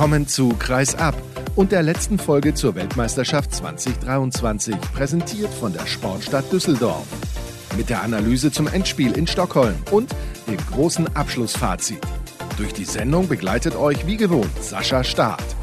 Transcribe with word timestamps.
Willkommen 0.00 0.26
zu 0.26 0.48
Kreis 0.58 0.94
ab 0.94 1.14
und 1.56 1.72
der 1.72 1.82
letzten 1.82 2.18
Folge 2.18 2.54
zur 2.54 2.74
Weltmeisterschaft 2.74 3.54
2023, 3.54 4.74
präsentiert 4.94 5.52
von 5.52 5.74
der 5.74 5.86
Sportstadt 5.86 6.50
Düsseldorf. 6.50 7.06
Mit 7.76 7.90
der 7.90 8.00
Analyse 8.00 8.50
zum 8.50 8.66
Endspiel 8.66 9.14
in 9.14 9.26
Stockholm 9.26 9.74
und 9.90 10.10
dem 10.48 10.56
großen 10.56 11.14
Abschlussfazit. 11.14 12.00
Durch 12.56 12.72
die 12.72 12.86
Sendung 12.86 13.28
begleitet 13.28 13.76
euch 13.76 14.06
wie 14.06 14.16
gewohnt 14.16 14.62
Sascha 14.62 15.04
Staat. 15.04 15.59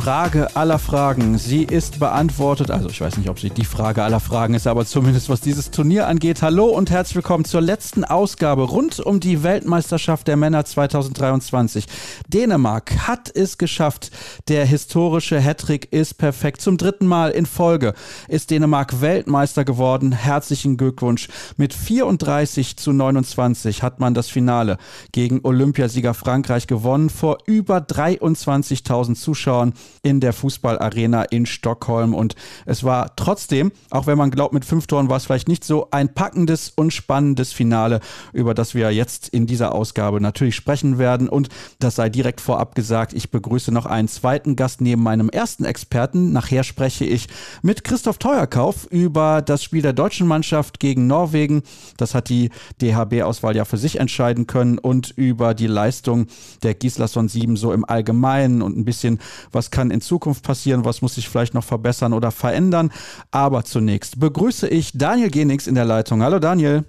Frage 0.00 0.54
aller 0.54 0.78
Fragen, 0.78 1.38
sie 1.38 1.64
ist 1.64 1.98
beantwortet. 1.98 2.70
Also 2.70 2.88
ich 2.88 3.00
weiß 3.00 3.16
nicht, 3.16 3.28
ob 3.28 3.40
sie 3.40 3.50
die 3.50 3.64
Frage 3.64 4.04
aller 4.04 4.20
Fragen 4.20 4.54
ist, 4.54 4.68
aber 4.68 4.86
zumindest 4.86 5.28
was 5.28 5.40
dieses 5.40 5.72
Turnier 5.72 6.06
angeht. 6.06 6.40
Hallo 6.40 6.66
und 6.66 6.92
herzlich 6.92 7.16
willkommen 7.16 7.44
zur 7.44 7.60
letzten 7.62 8.04
Ausgabe 8.04 8.62
rund 8.62 9.00
um 9.00 9.18
die 9.18 9.42
Weltmeisterschaft 9.42 10.28
der 10.28 10.36
Männer 10.36 10.64
2023. 10.64 11.86
Dänemark 12.28 13.08
hat 13.08 13.34
es 13.34 13.58
geschafft. 13.58 14.12
Der 14.46 14.64
historische 14.64 15.40
Hattrick 15.40 15.92
ist 15.92 16.14
perfekt. 16.14 16.60
Zum 16.60 16.76
dritten 16.76 17.06
Mal 17.06 17.32
in 17.32 17.44
Folge 17.44 17.92
ist 18.28 18.52
Dänemark 18.52 19.00
Weltmeister 19.00 19.64
geworden. 19.64 20.12
Herzlichen 20.12 20.76
Glückwunsch. 20.76 21.28
Mit 21.56 21.74
34 21.74 22.76
zu 22.76 22.92
29 22.92 23.82
hat 23.82 23.98
man 23.98 24.14
das 24.14 24.28
Finale 24.28 24.78
gegen 25.10 25.40
Olympiasieger 25.42 26.14
Frankreich 26.14 26.68
gewonnen 26.68 27.10
vor 27.10 27.38
über 27.46 27.78
23.000 27.78 29.16
Zuschauern 29.16 29.74
in 30.02 30.20
der 30.20 30.32
Fußballarena 30.32 31.24
in 31.24 31.46
Stockholm. 31.46 32.14
Und 32.14 32.34
es 32.66 32.84
war 32.84 33.14
trotzdem, 33.16 33.72
auch 33.90 34.06
wenn 34.06 34.18
man 34.18 34.30
glaubt, 34.30 34.54
mit 34.54 34.64
fünf 34.64 34.86
Toren 34.86 35.08
war 35.08 35.16
es 35.16 35.24
vielleicht 35.24 35.48
nicht 35.48 35.64
so 35.64 35.88
ein 35.90 36.14
packendes 36.14 36.72
und 36.74 36.92
spannendes 36.92 37.52
Finale, 37.52 38.00
über 38.32 38.54
das 38.54 38.74
wir 38.74 38.90
jetzt 38.90 39.28
in 39.28 39.46
dieser 39.46 39.74
Ausgabe 39.74 40.20
natürlich 40.20 40.54
sprechen 40.54 40.98
werden. 40.98 41.28
Und 41.28 41.48
das 41.78 41.96
sei 41.96 42.08
direkt 42.08 42.40
vorab 42.40 42.74
gesagt, 42.74 43.12
ich 43.12 43.30
begrüße 43.30 43.72
noch 43.72 43.86
einen 43.86 44.08
zweiten 44.08 44.56
Gast 44.56 44.80
neben 44.80 45.02
meinem 45.02 45.28
ersten 45.28 45.64
Experten. 45.64 46.32
Nachher 46.32 46.64
spreche 46.64 47.04
ich 47.04 47.28
mit 47.62 47.84
Christoph 47.84 48.18
Teuerkauf 48.18 48.86
über 48.90 49.42
das 49.42 49.62
Spiel 49.62 49.82
der 49.82 49.92
deutschen 49.92 50.26
Mannschaft 50.26 50.80
gegen 50.80 51.06
Norwegen. 51.06 51.62
Das 51.96 52.14
hat 52.14 52.28
die 52.28 52.50
DHB-Auswahl 52.80 53.56
ja 53.56 53.64
für 53.64 53.78
sich 53.78 53.98
entscheiden 54.00 54.46
können 54.46 54.78
und 54.78 55.10
über 55.16 55.54
die 55.54 55.66
Leistung 55.66 56.26
der 56.62 56.74
Gislason 56.74 57.28
7 57.28 57.56
so 57.56 57.72
im 57.72 57.84
Allgemeinen 57.84 58.62
und 58.62 58.76
ein 58.76 58.84
bisschen, 58.84 59.18
was 59.52 59.70
kann 59.78 59.92
in 59.92 60.00
Zukunft 60.00 60.44
passieren, 60.44 60.84
was 60.84 61.02
muss 61.02 61.14
sich 61.14 61.28
vielleicht 61.28 61.54
noch 61.54 61.62
verbessern 61.62 62.12
oder 62.12 62.32
verändern. 62.32 62.90
Aber 63.30 63.62
zunächst 63.62 64.18
begrüße 64.18 64.66
ich 64.66 64.98
Daniel 64.98 65.30
Genix 65.30 65.68
in 65.68 65.76
der 65.76 65.84
Leitung. 65.84 66.20
Hallo 66.20 66.40
Daniel. 66.40 66.82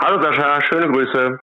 Hallo 0.00 0.22
Sascha, 0.22 0.58
schöne 0.62 0.90
Grüße. 0.90 1.38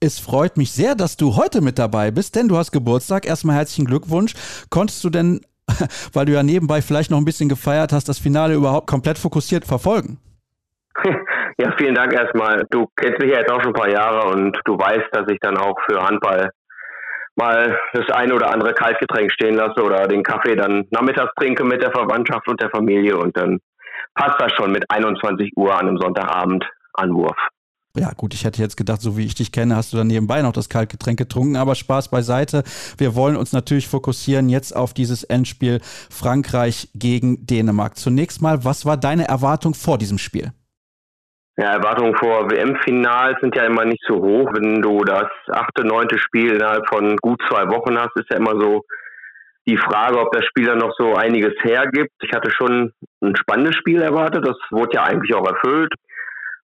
Es 0.00 0.18
freut 0.18 0.56
mich 0.56 0.72
sehr, 0.72 0.96
dass 0.96 1.16
du 1.16 1.36
heute 1.36 1.60
mit 1.60 1.78
dabei 1.78 2.10
bist, 2.10 2.34
denn 2.34 2.48
du 2.48 2.56
hast 2.56 2.72
Geburtstag. 2.72 3.24
Erstmal 3.24 3.54
herzlichen 3.54 3.84
Glückwunsch. 3.84 4.34
Konntest 4.68 5.04
du 5.04 5.10
denn, 5.10 5.42
weil 6.12 6.26
du 6.26 6.32
ja 6.32 6.42
nebenbei 6.42 6.82
vielleicht 6.82 7.12
noch 7.12 7.18
ein 7.18 7.24
bisschen 7.24 7.48
gefeiert 7.48 7.92
hast, 7.92 8.08
das 8.08 8.18
Finale 8.18 8.54
überhaupt 8.54 8.88
komplett 8.88 9.18
fokussiert 9.18 9.64
verfolgen? 9.64 10.18
Ja, 11.58 11.72
vielen 11.78 11.94
Dank 11.94 12.12
erstmal. 12.12 12.66
Du 12.68 12.84
kennst 12.96 13.18
mich 13.18 13.30
ja 13.30 13.38
jetzt 13.38 13.50
auch 13.50 13.62
schon 13.62 13.72
ein 13.74 13.80
paar 13.80 13.88
Jahre 13.88 14.28
und 14.28 14.60
du 14.66 14.74
weißt, 14.74 15.08
dass 15.12 15.24
ich 15.30 15.38
dann 15.40 15.56
auch 15.56 15.74
für 15.88 16.02
Handball 16.02 16.50
mal 17.36 17.78
das 17.92 18.08
eine 18.10 18.34
oder 18.34 18.50
andere 18.50 18.74
Kaltgetränk 18.74 19.32
stehen 19.32 19.54
lasse 19.54 19.82
oder 19.82 20.08
den 20.08 20.22
Kaffee 20.22 20.56
dann 20.56 20.86
nachmittags 20.90 21.32
trinke 21.38 21.64
mit 21.64 21.82
der 21.82 21.92
Verwandtschaft 21.92 22.48
und 22.48 22.60
der 22.60 22.70
Familie 22.70 23.16
und 23.16 23.36
dann 23.36 23.60
passt 24.14 24.40
das 24.40 24.52
schon 24.52 24.72
mit 24.72 24.84
21 24.90 25.52
Uhr 25.56 25.72
an 25.74 25.88
einem 25.88 25.98
Sonntagabend 25.98 26.64
Anwurf. 26.94 27.36
Ja, 27.98 28.12
gut, 28.12 28.34
ich 28.34 28.44
hätte 28.44 28.60
jetzt 28.60 28.76
gedacht, 28.76 29.00
so 29.00 29.16
wie 29.16 29.24
ich 29.24 29.34
dich 29.34 29.52
kenne, 29.52 29.74
hast 29.74 29.92
du 29.92 29.96
dann 29.96 30.06
nebenbei 30.06 30.42
noch 30.42 30.52
das 30.52 30.68
Kaltgetränk 30.68 31.18
getrunken, 31.18 31.56
aber 31.56 31.74
Spaß 31.74 32.10
beiseite. 32.10 32.62
Wir 32.98 33.14
wollen 33.14 33.36
uns 33.36 33.52
natürlich 33.52 33.88
fokussieren 33.88 34.50
jetzt 34.50 34.76
auf 34.76 34.92
dieses 34.92 35.24
Endspiel 35.24 35.80
Frankreich 36.10 36.90
gegen 36.94 37.46
Dänemark. 37.46 37.96
Zunächst 37.96 38.42
mal, 38.42 38.64
was 38.64 38.84
war 38.84 38.98
deine 38.98 39.28
Erwartung 39.28 39.72
vor 39.72 39.96
diesem 39.96 40.18
Spiel? 40.18 40.52
Ja, 41.58 41.72
Erwartungen 41.72 42.14
vor 42.16 42.50
WM-Finals 42.50 43.40
sind 43.40 43.56
ja 43.56 43.64
immer 43.64 43.86
nicht 43.86 44.02
so 44.06 44.16
hoch. 44.16 44.50
Wenn 44.52 44.82
du 44.82 45.02
das 45.04 45.28
achte, 45.50 45.86
neunte 45.86 46.18
Spiel 46.18 46.52
innerhalb 46.52 46.86
von 46.86 47.16
gut 47.16 47.40
zwei 47.48 47.66
Wochen 47.70 47.98
hast, 47.98 48.14
ist 48.16 48.30
ja 48.30 48.36
immer 48.36 48.60
so 48.60 48.84
die 49.66 49.78
Frage, 49.78 50.20
ob 50.20 50.32
das 50.32 50.44
Spiel 50.44 50.66
dann 50.66 50.78
noch 50.78 50.92
so 50.98 51.14
einiges 51.14 51.54
hergibt. 51.62 52.12
Ich 52.20 52.32
hatte 52.34 52.50
schon 52.50 52.92
ein 53.22 53.34
spannendes 53.36 53.74
Spiel 53.76 54.02
erwartet. 54.02 54.46
Das 54.46 54.56
wurde 54.70 54.96
ja 54.96 55.04
eigentlich 55.04 55.34
auch 55.34 55.48
erfüllt. 55.48 55.94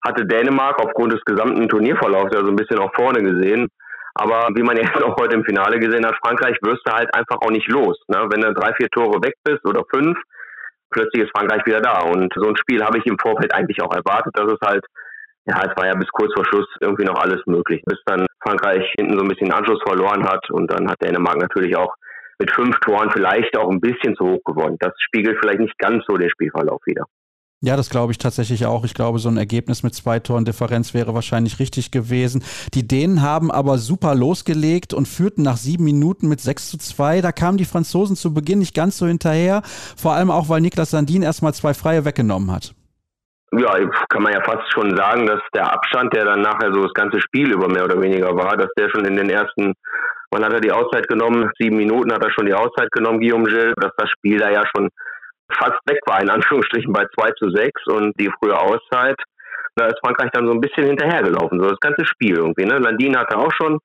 Hatte 0.05 0.25
Dänemark 0.25 0.77
aufgrund 0.83 1.13
des 1.13 1.23
gesamten 1.23 1.69
Turnierverlaufs 1.69 2.35
ja 2.35 2.41
so 2.41 2.49
ein 2.49 2.57
bisschen 2.57 2.79
auch 2.79 2.93
vorne 2.93 3.23
gesehen. 3.23 3.69
Aber 4.15 4.49
wie 4.55 4.63
man 4.63 4.75
jetzt 4.75 4.91
auch 5.03 5.15
heute 5.19 5.35
im 5.35 5.45
Finale 5.45 5.79
gesehen 5.79 6.05
hat, 6.05 6.17
Frankreich 6.21 6.57
wirst 6.63 6.81
du 6.85 6.91
halt 6.91 7.15
einfach 7.15 7.37
auch 7.41 7.51
nicht 7.51 7.69
los. 7.69 7.97
Ne? 8.09 8.27
Wenn 8.29 8.41
du 8.41 8.53
drei, 8.53 8.73
vier 8.73 8.89
Tore 8.89 9.23
weg 9.23 9.35
bist 9.45 9.65
oder 9.65 9.83
fünf, 9.89 10.17
plötzlich 10.91 11.23
ist 11.23 11.31
Frankreich 11.35 11.65
wieder 11.65 11.81
da. 11.81 12.01
Und 12.01 12.33
so 12.35 12.47
ein 12.47 12.57
Spiel 12.57 12.83
habe 12.83 12.99
ich 12.99 13.05
im 13.05 13.17
Vorfeld 13.17 13.53
eigentlich 13.53 13.81
auch 13.81 13.93
erwartet, 13.93 14.33
dass 14.35 14.51
es 14.51 14.59
halt, 14.63 14.85
ja, 15.45 15.61
es 15.63 15.75
war 15.75 15.87
ja 15.87 15.95
bis 15.95 16.09
kurz 16.09 16.33
vor 16.33 16.45
Schluss 16.45 16.67
irgendwie 16.79 17.05
noch 17.05 17.19
alles 17.19 17.41
möglich, 17.47 17.81
bis 17.85 17.99
dann 18.05 18.25
Frankreich 18.43 18.91
hinten 18.97 19.17
so 19.17 19.23
ein 19.23 19.29
bisschen 19.29 19.51
Anschluss 19.51 19.81
verloren 19.83 20.27
hat 20.27 20.49
und 20.51 20.71
dann 20.71 20.89
hat 20.89 21.01
Dänemark 21.01 21.37
natürlich 21.37 21.75
auch 21.75 21.95
mit 22.39 22.51
fünf 22.51 22.79
Toren 22.79 23.11
vielleicht 23.11 23.55
auch 23.57 23.69
ein 23.69 23.79
bisschen 23.79 24.15
zu 24.15 24.25
hoch 24.25 24.43
gewonnen. 24.43 24.77
Das 24.79 24.93
spiegelt 24.97 25.37
vielleicht 25.39 25.59
nicht 25.59 25.77
ganz 25.77 26.03
so 26.07 26.17
den 26.17 26.29
Spielverlauf 26.29 26.81
wieder. 26.85 27.05
Ja, 27.63 27.75
das 27.75 27.91
glaube 27.91 28.11
ich 28.11 28.17
tatsächlich 28.17 28.65
auch. 28.65 28.83
Ich 28.85 28.95
glaube, 28.95 29.19
so 29.19 29.29
ein 29.29 29.37
Ergebnis 29.37 29.83
mit 29.83 29.93
zwei 29.93 30.17
Toren 30.17 30.45
Differenz 30.45 30.95
wäre 30.95 31.13
wahrscheinlich 31.13 31.59
richtig 31.59 31.91
gewesen. 31.91 32.43
Die 32.73 32.87
Dänen 32.87 33.21
haben 33.21 33.51
aber 33.51 33.77
super 33.77 34.15
losgelegt 34.15 34.95
und 34.95 35.07
führten 35.07 35.43
nach 35.43 35.57
sieben 35.57 35.83
Minuten 35.83 36.27
mit 36.27 36.41
6 36.41 36.71
zu 36.71 36.77
2. 36.79 37.21
Da 37.21 37.31
kamen 37.31 37.59
die 37.59 37.65
Franzosen 37.65 38.15
zu 38.15 38.33
Beginn 38.33 38.57
nicht 38.59 38.73
ganz 38.73 38.97
so 38.97 39.05
hinterher. 39.05 39.61
Vor 39.63 40.13
allem 40.13 40.31
auch, 40.31 40.49
weil 40.49 40.61
Niklas 40.61 40.89
Sandin 40.89 41.21
erstmal 41.21 41.53
zwei 41.53 41.75
Freie 41.75 42.03
weggenommen 42.03 42.51
hat. 42.51 42.73
Ja, 43.51 43.77
kann 44.09 44.23
man 44.23 44.33
ja 44.33 44.41
fast 44.43 44.71
schon 44.73 44.97
sagen, 44.97 45.27
dass 45.27 45.41
der 45.53 45.71
Abstand, 45.71 46.15
der 46.15 46.25
dann 46.25 46.41
nachher 46.41 46.73
so 46.73 46.81
das 46.81 46.93
ganze 46.95 47.21
Spiel 47.21 47.51
über 47.51 47.67
mehr 47.67 47.85
oder 47.85 48.01
weniger 48.01 48.35
war, 48.35 48.57
dass 48.57 48.69
der 48.75 48.89
schon 48.89 49.05
in 49.05 49.17
den 49.17 49.29
ersten, 49.29 49.73
man 50.31 50.43
hat 50.43 50.53
er 50.53 50.61
die 50.61 50.71
Auszeit 50.71 51.07
genommen, 51.07 51.51
sieben 51.59 51.77
Minuten 51.77 52.11
hat 52.11 52.23
er 52.23 52.31
schon 52.31 52.47
die 52.47 52.55
Auszeit 52.55 52.89
genommen, 52.91 53.19
Guillaume 53.19 53.43
Gilles, 53.43 53.73
dass 53.75 53.91
das 53.97 54.09
Spiel 54.09 54.39
da 54.39 54.49
ja 54.49 54.63
schon 54.73 54.89
fast 55.51 55.79
weg 55.85 55.99
war, 56.05 56.21
in 56.21 56.29
Anführungsstrichen 56.29 56.91
bei 56.93 57.05
2 57.19 57.31
zu 57.31 57.49
6 57.49 57.87
und 57.87 58.19
die 58.19 58.31
frühe 58.39 58.57
Auszeit, 58.57 59.17
da 59.75 59.87
ist 59.87 59.99
Frankreich 60.03 60.31
dann 60.31 60.47
so 60.47 60.53
ein 60.53 60.61
bisschen 60.61 60.85
hinterhergelaufen, 60.85 61.59
so 61.59 61.69
das 61.69 61.79
ganze 61.79 62.05
Spiel 62.05 62.37
irgendwie. 62.37 62.65
Ne? 62.65 62.77
Landin 62.79 63.17
hatte 63.17 63.37
auch 63.37 63.51
schon 63.53 63.79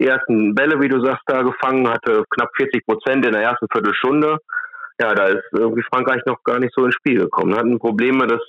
die 0.00 0.06
ersten 0.06 0.54
Bälle, 0.54 0.80
wie 0.80 0.88
du 0.88 1.04
sagst, 1.04 1.22
da 1.26 1.42
gefangen, 1.42 1.88
hatte 1.88 2.24
knapp 2.30 2.50
40 2.56 2.86
Prozent 2.86 3.26
in 3.26 3.32
der 3.32 3.42
ersten 3.42 3.66
Viertelstunde. 3.70 4.38
Ja, 5.00 5.14
da 5.14 5.26
ist 5.26 5.44
irgendwie 5.52 5.84
Frankreich 5.92 6.22
noch 6.26 6.42
gar 6.44 6.58
nicht 6.58 6.72
so 6.76 6.84
ins 6.84 6.94
Spiel 6.94 7.20
gekommen. 7.20 7.56
Hatten 7.56 7.78
Probleme, 7.78 8.26
das 8.26 8.40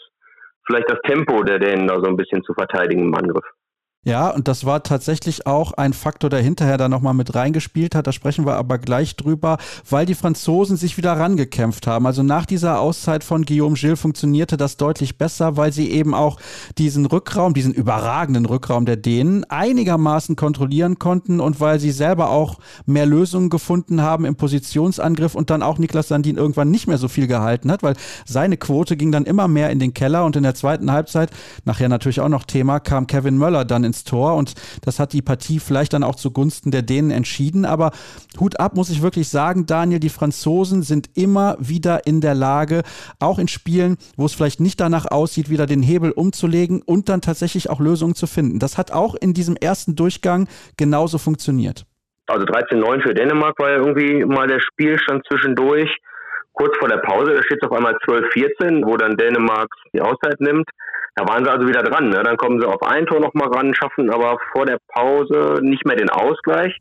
vielleicht 0.66 0.90
das 0.90 1.00
Tempo 1.02 1.44
der 1.44 1.60
Dänen 1.60 1.88
da 1.88 1.96
so 1.96 2.06
ein 2.06 2.18
bisschen 2.18 2.44
zu 2.44 2.54
verteidigen 2.54 3.06
im 3.06 3.16
Angriff. 3.16 3.46
Ja, 4.10 4.32
und 4.32 4.48
das 4.48 4.66
war 4.66 4.82
tatsächlich 4.82 5.46
auch 5.46 5.74
ein 5.74 5.94
Faktor, 5.94 6.32
der 6.32 6.42
hinterher 6.42 6.80
da 6.80 6.90
nochmal 6.90 7.14
mit 7.14 7.36
reingespielt 7.36 7.94
hat. 7.94 8.08
Da 8.08 8.12
sprechen 8.12 8.44
wir 8.44 8.56
aber 8.56 8.80
gleich 8.80 9.16
drüber, 9.16 9.60
weil 9.88 10.08
die 10.08 10.16
Franzosen 10.16 10.78
sich 10.78 10.98
wieder 10.98 11.14
rangekämpft 11.14 11.86
haben. 11.86 12.08
Also 12.08 12.24
nach 12.24 12.48
dieser 12.48 12.80
Auszeit 12.80 13.24
von 13.24 13.46
Guillaume 13.46 13.76
Gilles 13.76 14.00
funktionierte 14.00 14.58
das 14.58 14.78
deutlich 14.78 15.20
besser, 15.20 15.58
weil 15.58 15.72
sie 15.72 15.92
eben 15.92 16.16
auch 16.16 16.40
diesen 16.80 17.06
Rückraum, 17.06 17.54
diesen 17.54 17.72
überragenden 17.72 18.48
Rückraum 18.48 18.88
der 18.88 18.96
Dänen 18.96 19.44
einigermaßen 19.44 20.36
kontrollieren 20.36 20.98
konnten 20.98 21.40
und 21.40 21.60
weil 21.60 21.80
sie 21.80 21.92
selber 21.92 22.32
auch 22.32 22.58
mehr 22.88 23.06
Lösungen 23.06 23.52
gefunden 23.52 24.02
haben 24.02 24.26
im 24.26 24.36
Positionsangriff 24.36 25.36
und 25.36 25.52
dann 25.52 25.62
auch 25.62 25.78
Niklas 25.78 26.08
Sandin 26.08 26.38
irgendwann 26.38 26.72
nicht 26.72 26.88
mehr 26.88 26.98
so 26.98 27.10
viel 27.10 27.28
gehalten 27.28 27.72
hat, 27.72 27.84
weil 27.84 27.94
seine 28.26 28.58
Quote 28.58 28.98
ging 28.98 29.12
dann 29.12 29.26
immer 29.26 29.48
mehr 29.48 29.70
in 29.70 29.78
den 29.78 29.94
Keller 29.94 30.26
und 30.26 30.36
in 30.36 30.42
der 30.42 30.56
zweiten 30.56 30.92
Halbzeit, 30.92 31.30
nachher 31.64 31.90
natürlich 31.90 32.22
auch 32.22 32.28
noch 32.28 32.46
Thema, 32.46 32.80
kam 32.80 33.06
Kevin 33.06 33.38
Möller 33.38 33.66
dann 33.66 33.84
ins 33.84 33.99
Tor 34.04 34.36
und 34.36 34.54
das 34.84 35.00
hat 35.00 35.14
die 35.14 35.22
Partie 35.22 35.60
vielleicht 35.60 35.94
dann 35.94 36.04
auch 36.04 36.16
zugunsten 36.16 36.72
der 36.72 36.82
Dänen 36.82 37.12
entschieden. 37.12 37.66
Aber 37.66 37.92
Hut 38.40 38.60
ab, 38.60 38.76
muss 38.76 38.90
ich 38.90 39.02
wirklich 39.02 39.30
sagen, 39.30 39.66
Daniel, 39.66 40.00
die 40.00 40.10
Franzosen 40.10 40.82
sind 40.82 41.10
immer 41.16 41.58
wieder 41.60 42.06
in 42.08 42.22
der 42.22 42.36
Lage, 42.36 42.84
auch 43.20 43.40
in 43.40 43.48
Spielen, 43.48 43.98
wo 44.18 44.26
es 44.26 44.34
vielleicht 44.34 44.60
nicht 44.60 44.80
danach 44.80 45.06
aussieht, 45.10 45.50
wieder 45.50 45.66
den 45.66 45.82
Hebel 45.82 46.12
umzulegen 46.12 46.82
und 46.82 47.10
dann 47.10 47.22
tatsächlich 47.22 47.70
auch 47.70 47.80
Lösungen 47.80 48.16
zu 48.16 48.28
finden. 48.28 48.60
Das 48.60 48.78
hat 48.78 48.92
auch 48.92 49.16
in 49.16 49.34
diesem 49.34 49.56
ersten 49.56 49.96
Durchgang 49.96 50.48
genauso 50.78 51.18
funktioniert. 51.18 51.86
Also 52.28 52.46
13-9 52.46 53.02
für 53.02 53.14
Dänemark 53.14 53.58
war 53.60 53.72
ja 53.72 53.78
irgendwie 53.78 54.24
mal 54.24 54.48
der 54.48 54.60
Spielstand 54.60 55.26
zwischendurch. 55.28 55.90
Kurz 56.54 56.78
vor 56.78 56.88
der 56.88 56.98
Pause, 56.98 57.34
da 57.34 57.42
steht 57.44 57.60
es 57.62 57.70
auf 57.70 57.76
einmal 57.76 57.96
12-14, 58.06 58.86
wo 58.86 58.98
dann 58.98 59.18
Dänemark 59.18 59.70
die 59.94 60.02
Auszeit 60.02 60.40
nimmt. 60.40 60.70
Da 61.20 61.28
waren 61.28 61.44
sie 61.44 61.52
also 61.52 61.68
wieder 61.68 61.84
dran. 61.84 62.08
Ne? 62.08 62.24
Dann 62.24 62.38
kommen 62.38 62.62
sie 62.62 62.66
auf 62.66 62.82
ein 62.82 63.06
Tor 63.06 63.20
nochmal 63.20 63.50
ran, 63.50 63.76
schaffen 63.76 64.10
aber 64.10 64.38
vor 64.54 64.66
der 64.66 64.78
Pause 64.88 65.60
nicht 65.62 65.86
mehr 65.86 65.98
den 65.98 66.10
Ausgleich. 66.10 66.78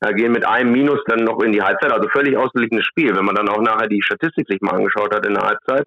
Da 0.00 0.10
gehen 0.10 0.32
mit 0.32 0.44
einem 0.44 0.72
Minus 0.72 0.98
dann 1.06 1.22
noch 1.22 1.40
in 1.40 1.52
die 1.52 1.62
Halbzeit, 1.62 1.92
also 1.92 2.08
völlig 2.08 2.36
ausgeglichenes 2.36 2.84
Spiel. 2.84 3.14
Wenn 3.14 3.24
man 3.24 3.36
dann 3.36 3.48
auch 3.48 3.62
nachher 3.62 3.86
die 3.86 4.02
Statistik 4.02 4.48
sich 4.48 4.60
mal 4.60 4.74
angeschaut 4.74 5.14
hat 5.14 5.24
in 5.24 5.34
der 5.34 5.44
Halbzeit, 5.44 5.86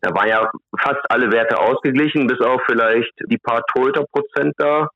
Da 0.00 0.10
waren 0.14 0.28
ja 0.28 0.50
fast 0.80 1.00
alle 1.10 1.30
Werte 1.30 1.58
ausgeglichen, 1.58 2.26
bis 2.26 2.40
auf 2.40 2.60
vielleicht 2.66 3.12
die 3.30 3.38
paar 3.38 3.62
Torhüter-Prozent 3.72 4.54
da, 4.58 4.88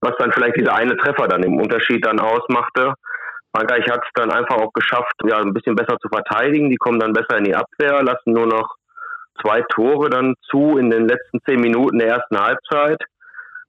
was 0.00 0.16
dann 0.18 0.32
vielleicht 0.32 0.56
dieser 0.56 0.74
eine 0.74 0.96
Treffer 0.96 1.28
dann 1.28 1.44
im 1.44 1.60
Unterschied 1.60 2.04
dann 2.04 2.18
ausmachte. 2.18 2.94
Frankreich 3.54 3.84
hat 3.88 4.02
es 4.02 4.10
dann 4.14 4.32
einfach 4.32 4.56
auch 4.56 4.72
geschafft, 4.72 5.14
ja, 5.28 5.38
ein 5.38 5.54
bisschen 5.54 5.76
besser 5.76 5.96
zu 6.00 6.08
verteidigen. 6.08 6.70
Die 6.70 6.76
kommen 6.76 6.98
dann 6.98 7.12
besser 7.12 7.38
in 7.38 7.44
die 7.44 7.54
Abwehr, 7.54 8.02
lassen 8.02 8.32
nur 8.32 8.46
noch 8.46 8.77
zwei 9.42 9.62
Tore 9.74 10.10
dann 10.10 10.34
zu 10.50 10.78
in 10.78 10.90
den 10.90 11.08
letzten 11.08 11.40
zehn 11.46 11.60
Minuten 11.60 11.98
der 11.98 12.08
ersten 12.08 12.38
Halbzeit. 12.38 13.00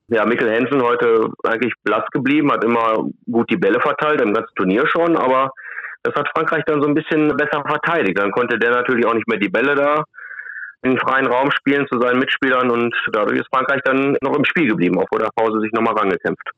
Ja, 0.08 0.26
Mikkel 0.26 0.52
Hansen 0.52 0.82
heute 0.82 1.30
eigentlich 1.44 1.74
blass 1.84 2.06
geblieben, 2.12 2.52
hat 2.52 2.64
immer 2.64 3.06
gut 3.32 3.50
die 3.50 3.58
Bälle 3.58 3.80
verteilt, 3.80 4.22
im 4.22 4.34
ganzen 4.34 4.56
Turnier 4.56 4.88
schon, 4.88 5.16
aber 5.16 5.52
das 6.04 6.16
hat 6.16 6.30
Frankreich 6.36 6.64
dann 6.66 6.82
so 6.82 6.88
ein 6.88 6.96
bisschen 6.96 7.28
besser 7.38 7.64
verteidigt. 7.68 8.18
Dann 8.18 8.32
konnte 8.32 8.58
der 8.58 8.72
natürlich 8.72 9.06
auch 9.06 9.14
nicht 9.14 9.28
mehr 9.28 9.38
die 9.38 9.50
Bälle 9.50 9.76
da 9.76 10.04
in 10.82 10.98
freien 10.98 11.28
Raum 11.28 11.52
spielen 11.52 11.86
zu 11.92 12.00
seinen 12.00 12.20
Mitspielern 12.20 12.70
und 12.70 12.96
dadurch 13.12 13.40
ist 13.40 13.50
Frankreich 13.54 13.82
dann 13.84 14.16
noch 14.22 14.36
im 14.36 14.46
Spiel 14.46 14.68
geblieben, 14.68 14.98
auch 14.98 15.08
vor 15.10 15.20
der 15.20 15.30
Pause 15.36 15.60
sich 15.60 15.72
nochmal 15.74 15.96
rangekämpft. 15.96 16.50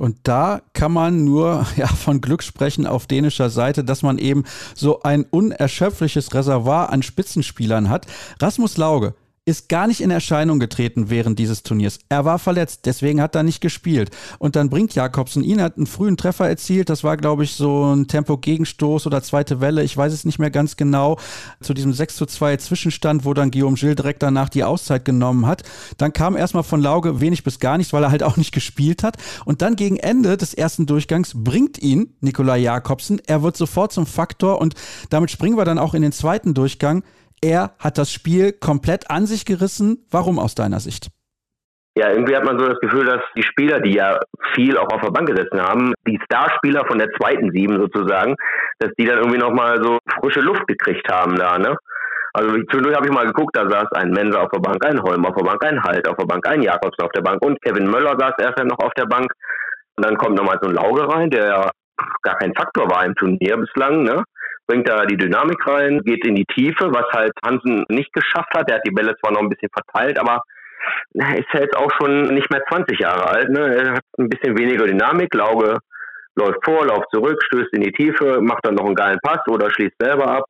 Und 0.00 0.16
da 0.22 0.62
kann 0.72 0.92
man 0.92 1.24
nur 1.24 1.66
ja, 1.76 1.86
von 1.86 2.22
Glück 2.22 2.42
sprechen 2.42 2.86
auf 2.86 3.06
dänischer 3.06 3.50
Seite, 3.50 3.84
dass 3.84 4.02
man 4.02 4.16
eben 4.16 4.44
so 4.74 5.02
ein 5.02 5.26
unerschöpfliches 5.28 6.32
Reservoir 6.32 6.88
an 6.88 7.02
Spitzenspielern 7.02 7.90
hat. 7.90 8.06
Rasmus 8.40 8.78
Lauge 8.78 9.14
ist 9.50 9.68
gar 9.68 9.86
nicht 9.86 10.00
in 10.00 10.10
Erscheinung 10.10 10.58
getreten 10.58 11.10
während 11.10 11.38
dieses 11.38 11.62
Turniers. 11.62 11.98
Er 12.08 12.24
war 12.24 12.38
verletzt, 12.38 12.82
deswegen 12.84 13.20
hat 13.20 13.34
er 13.34 13.42
nicht 13.42 13.60
gespielt. 13.60 14.10
Und 14.38 14.56
dann 14.56 14.70
bringt 14.70 14.94
Jakobsen 14.94 15.42
ihn, 15.42 15.60
hat 15.60 15.76
einen 15.76 15.86
frühen 15.86 16.16
Treffer 16.16 16.48
erzielt. 16.48 16.88
Das 16.88 17.04
war, 17.04 17.16
glaube 17.16 17.44
ich, 17.44 17.52
so 17.52 17.94
ein 17.94 18.06
Tempo-Gegenstoß 18.06 19.06
oder 19.06 19.22
zweite 19.22 19.60
Welle. 19.60 19.82
Ich 19.82 19.96
weiß 19.96 20.12
es 20.12 20.24
nicht 20.24 20.38
mehr 20.38 20.50
ganz 20.50 20.76
genau. 20.76 21.18
Zu 21.60 21.74
diesem 21.74 21.92
6 21.92 22.16
zu 22.16 22.26
2 22.26 22.56
Zwischenstand, 22.56 23.24
wo 23.24 23.34
dann 23.34 23.50
Guillaume 23.50 23.76
Gilles 23.76 23.96
direkt 23.96 24.22
danach 24.22 24.48
die 24.48 24.64
Auszeit 24.64 25.04
genommen 25.04 25.46
hat. 25.46 25.62
Dann 25.98 26.12
kam 26.12 26.36
erstmal 26.36 26.62
von 26.62 26.80
Lauge 26.80 27.20
wenig 27.20 27.44
bis 27.44 27.58
gar 27.58 27.76
nichts, 27.76 27.92
weil 27.92 28.04
er 28.04 28.10
halt 28.10 28.22
auch 28.22 28.36
nicht 28.36 28.52
gespielt 28.52 29.02
hat. 29.02 29.16
Und 29.44 29.62
dann 29.62 29.76
gegen 29.76 29.96
Ende 29.96 30.36
des 30.36 30.54
ersten 30.54 30.86
Durchgangs 30.86 31.32
bringt 31.34 31.78
ihn 31.78 32.14
Nikolai 32.20 32.58
Jakobsen. 32.58 33.20
Er 33.26 33.42
wird 33.42 33.56
sofort 33.56 33.92
zum 33.92 34.06
Faktor 34.06 34.60
und 34.60 34.74
damit 35.10 35.30
springen 35.30 35.56
wir 35.56 35.64
dann 35.64 35.78
auch 35.78 35.94
in 35.94 36.02
den 36.02 36.12
zweiten 36.12 36.54
Durchgang 36.54 37.02
er 37.40 37.72
hat 37.78 37.98
das 37.98 38.12
Spiel 38.12 38.52
komplett 38.52 39.10
an 39.10 39.26
sich 39.26 39.44
gerissen. 39.44 40.06
Warum 40.10 40.38
aus 40.38 40.54
deiner 40.54 40.80
Sicht? 40.80 41.08
Ja, 41.96 42.10
irgendwie 42.10 42.36
hat 42.36 42.44
man 42.44 42.58
so 42.58 42.66
das 42.66 42.78
Gefühl, 42.78 43.04
dass 43.04 43.20
die 43.36 43.42
Spieler, 43.42 43.80
die 43.80 43.94
ja 43.94 44.18
viel 44.54 44.78
auch 44.78 44.88
auf 44.92 45.00
der 45.00 45.10
Bank 45.10 45.28
gesessen 45.28 45.60
haben, 45.60 45.92
die 46.06 46.20
Starspieler 46.24 46.86
von 46.86 46.98
der 46.98 47.10
zweiten 47.18 47.50
Sieben 47.50 47.78
sozusagen, 47.80 48.36
dass 48.78 48.90
die 48.98 49.04
dann 49.04 49.18
irgendwie 49.18 49.38
nochmal 49.38 49.82
so 49.82 49.98
frische 50.20 50.40
Luft 50.40 50.66
gekriegt 50.68 51.10
haben 51.10 51.34
da, 51.36 51.58
ne? 51.58 51.76
Also 52.32 52.50
zwischendurch 52.70 52.94
habe 52.94 53.06
ich 53.06 53.12
mal 53.12 53.26
geguckt, 53.26 53.56
da 53.56 53.68
saß 53.68 53.90
ein 53.92 54.12
Mensa 54.12 54.40
auf 54.40 54.50
der 54.50 54.60
Bank, 54.60 54.84
ein 54.84 55.02
Holm 55.02 55.26
auf 55.26 55.34
der 55.34 55.44
Bank, 55.44 55.64
ein 55.64 55.82
Halt 55.82 56.08
auf 56.08 56.16
der 56.16 56.26
Bank, 56.26 56.46
ein 56.46 56.62
Jakobsen 56.62 57.04
auf 57.04 57.10
der 57.10 57.22
Bank 57.22 57.44
und 57.44 57.60
Kevin 57.62 57.90
Möller 57.90 58.16
saß 58.16 58.34
erst 58.38 58.64
noch 58.64 58.78
auf 58.78 58.92
der 58.94 59.06
Bank. 59.06 59.32
Und 59.96 60.04
dann 60.04 60.16
kommt 60.16 60.36
nochmal 60.36 60.58
so 60.62 60.68
ein 60.68 60.76
Lauge 60.76 61.08
rein, 61.08 61.28
der 61.30 61.46
ja 61.46 61.70
gar 62.22 62.38
kein 62.38 62.54
Faktor 62.54 62.88
war 62.88 63.04
im 63.04 63.16
Turnier 63.16 63.56
bislang, 63.56 64.04
ne? 64.04 64.22
Bringt 64.70 64.88
da 64.88 65.04
die 65.04 65.16
Dynamik 65.16 65.66
rein, 65.66 66.00
geht 66.04 66.24
in 66.24 66.36
die 66.36 66.44
Tiefe, 66.44 66.92
was 66.92 67.06
halt 67.12 67.32
Hansen 67.44 67.84
nicht 67.88 68.12
geschafft 68.12 68.54
hat. 68.54 68.68
Der 68.68 68.76
hat 68.76 68.86
die 68.86 68.92
Bälle 68.92 69.16
zwar 69.18 69.32
noch 69.32 69.40
ein 69.40 69.48
bisschen 69.48 69.70
verteilt, 69.72 70.16
aber 70.18 70.44
ist 71.12 71.52
ja 71.52 71.60
jetzt 71.60 71.76
auch 71.76 71.90
schon 71.98 72.22
nicht 72.34 72.50
mehr 72.50 72.62
20 72.70 72.98
Jahre 73.00 73.28
alt. 73.28 73.50
Ne? 73.50 73.74
Er 73.74 73.92
hat 73.94 74.04
ein 74.16 74.28
bisschen 74.28 74.56
weniger 74.56 74.86
Dynamik. 74.86 75.34
Lauge 75.34 75.78
läuft 76.36 76.64
vor, 76.64 76.86
läuft 76.86 77.10
zurück, 77.12 77.42
stößt 77.46 77.72
in 77.72 77.82
die 77.82 77.92
Tiefe, 77.92 78.40
macht 78.40 78.64
dann 78.64 78.76
noch 78.76 78.86
einen 78.86 78.94
geilen 78.94 79.18
Pass 79.22 79.40
oder 79.48 79.70
schließt 79.70 79.96
selber 80.00 80.28
ab. 80.36 80.44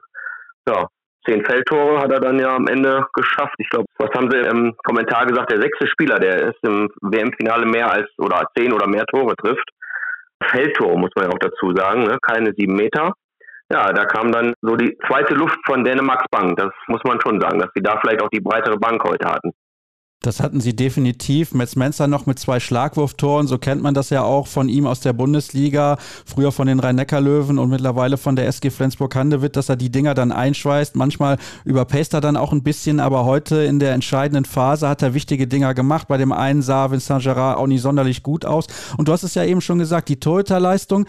Ja, 0.69 0.87
zehn 1.27 1.43
Feldtore 1.47 2.01
hat 2.01 2.13
er 2.13 2.21
dann 2.21 2.39
ja 2.39 2.55
am 2.55 2.67
Ende 2.67 3.07
geschafft. 3.15 3.55
Ich 3.57 3.71
glaube, 3.71 3.87
was 3.99 4.11
haben 4.15 4.31
sie 4.31 4.39
im 4.39 4.75
Kommentar 4.85 5.25
gesagt? 5.25 5.51
Der 5.51 5.63
sechste 5.63 5.87
Spieler, 5.89 6.19
der 6.19 6.49
ist 6.49 6.59
im 6.63 6.91
WM-Finale 7.01 7.65
mehr 7.65 7.91
als 7.91 8.09
oder 8.19 8.47
zehn 8.55 8.73
oder 8.73 8.87
mehr 8.87 9.07
Tore 9.07 9.35
trifft. 9.37 9.71
Feldtore 10.45 10.99
muss 10.99 11.11
man 11.17 11.25
ja 11.25 11.31
auch 11.31 11.39
dazu 11.39 11.75
sagen, 11.75 12.03
ne? 12.03 12.19
keine 12.21 12.53
sieben 12.55 12.75
Meter 12.75 13.15
ja, 13.73 13.93
da 13.93 14.05
kam 14.05 14.33
dann 14.33 14.55
so 14.63 14.77
die 14.77 14.97
zweite 15.07 15.35
Luft 15.35 15.59
von 15.65 15.85
Dänemarks 15.85 16.25
Bank. 16.31 16.57
Das 16.59 16.71
muss 16.89 17.03
man 17.05 17.21
schon 17.21 17.41
sagen, 17.41 17.61
dass 17.61 17.71
sie 17.75 17.83
da 17.83 17.99
vielleicht 18.01 18.23
auch 18.23 18.29
die 18.31 18.41
breitere 18.41 18.77
Bank 18.77 19.03
heute 19.05 19.27
hatten. 19.27 19.53
Das 20.23 20.41
hatten 20.41 20.61
sie 20.61 20.77
definitiv. 20.77 21.55
Metz 21.55 21.77
Menzer 21.77 22.07
noch 22.07 22.27
mit 22.27 22.39
zwei 22.39 22.61
Schlagwurftoren. 22.61 23.47
So 23.47 23.57
kennt 23.57 23.81
man 23.81 23.95
das 23.95 24.11
ja 24.11 24.23
auch 24.23 24.49
von 24.49 24.69
ihm 24.69 24.87
aus 24.87 25.01
der 25.01 25.15
Bundesliga. 25.15 25.97
Früher 26.27 26.53
von 26.53 26.67
den 26.67 26.79
Rhein-Neckar-Löwen 26.79 27.59
und 27.59 27.71
mittlerweile 27.71 28.19
von 28.19 28.37
der 28.37 28.47
SG 28.47 28.69
Flensburg-Handewitt, 28.69 29.57
dass 29.57 29.71
er 29.71 29.77
die 29.77 29.91
Dinger 29.91 30.13
dann 30.13 30.31
einschweißt. 30.31 30.95
Manchmal 30.95 31.39
überpaced 31.65 32.13
er 32.13 32.21
dann 32.21 32.37
auch 32.37 32.53
ein 32.53 32.63
bisschen, 32.63 33.01
aber 33.01 33.25
heute 33.25 33.63
in 33.63 33.79
der 33.79 33.95
entscheidenden 33.95 34.45
Phase 34.45 34.91
hat 34.91 35.01
er 35.01 35.15
wichtige 35.15 35.47
Dinger 35.47 35.73
gemacht. 35.73 36.09
Bei 36.09 36.19
dem 36.19 36.33
einen 36.33 36.61
sah 36.61 36.91
Vincent 36.91 37.23
Gerard 37.23 37.57
auch 37.57 37.67
nicht 37.67 37.81
sonderlich 37.81 38.23
gut 38.23 38.45
aus. 38.45 38.67
Und 38.99 39.09
du 39.09 39.13
hast 39.13 39.23
es 39.23 39.35
ja 39.35 39.45
eben 39.45 39.63
schon 39.63 39.79
gesagt, 39.79 40.11
die 40.11 40.21
Torhüterleistung, 40.21 41.07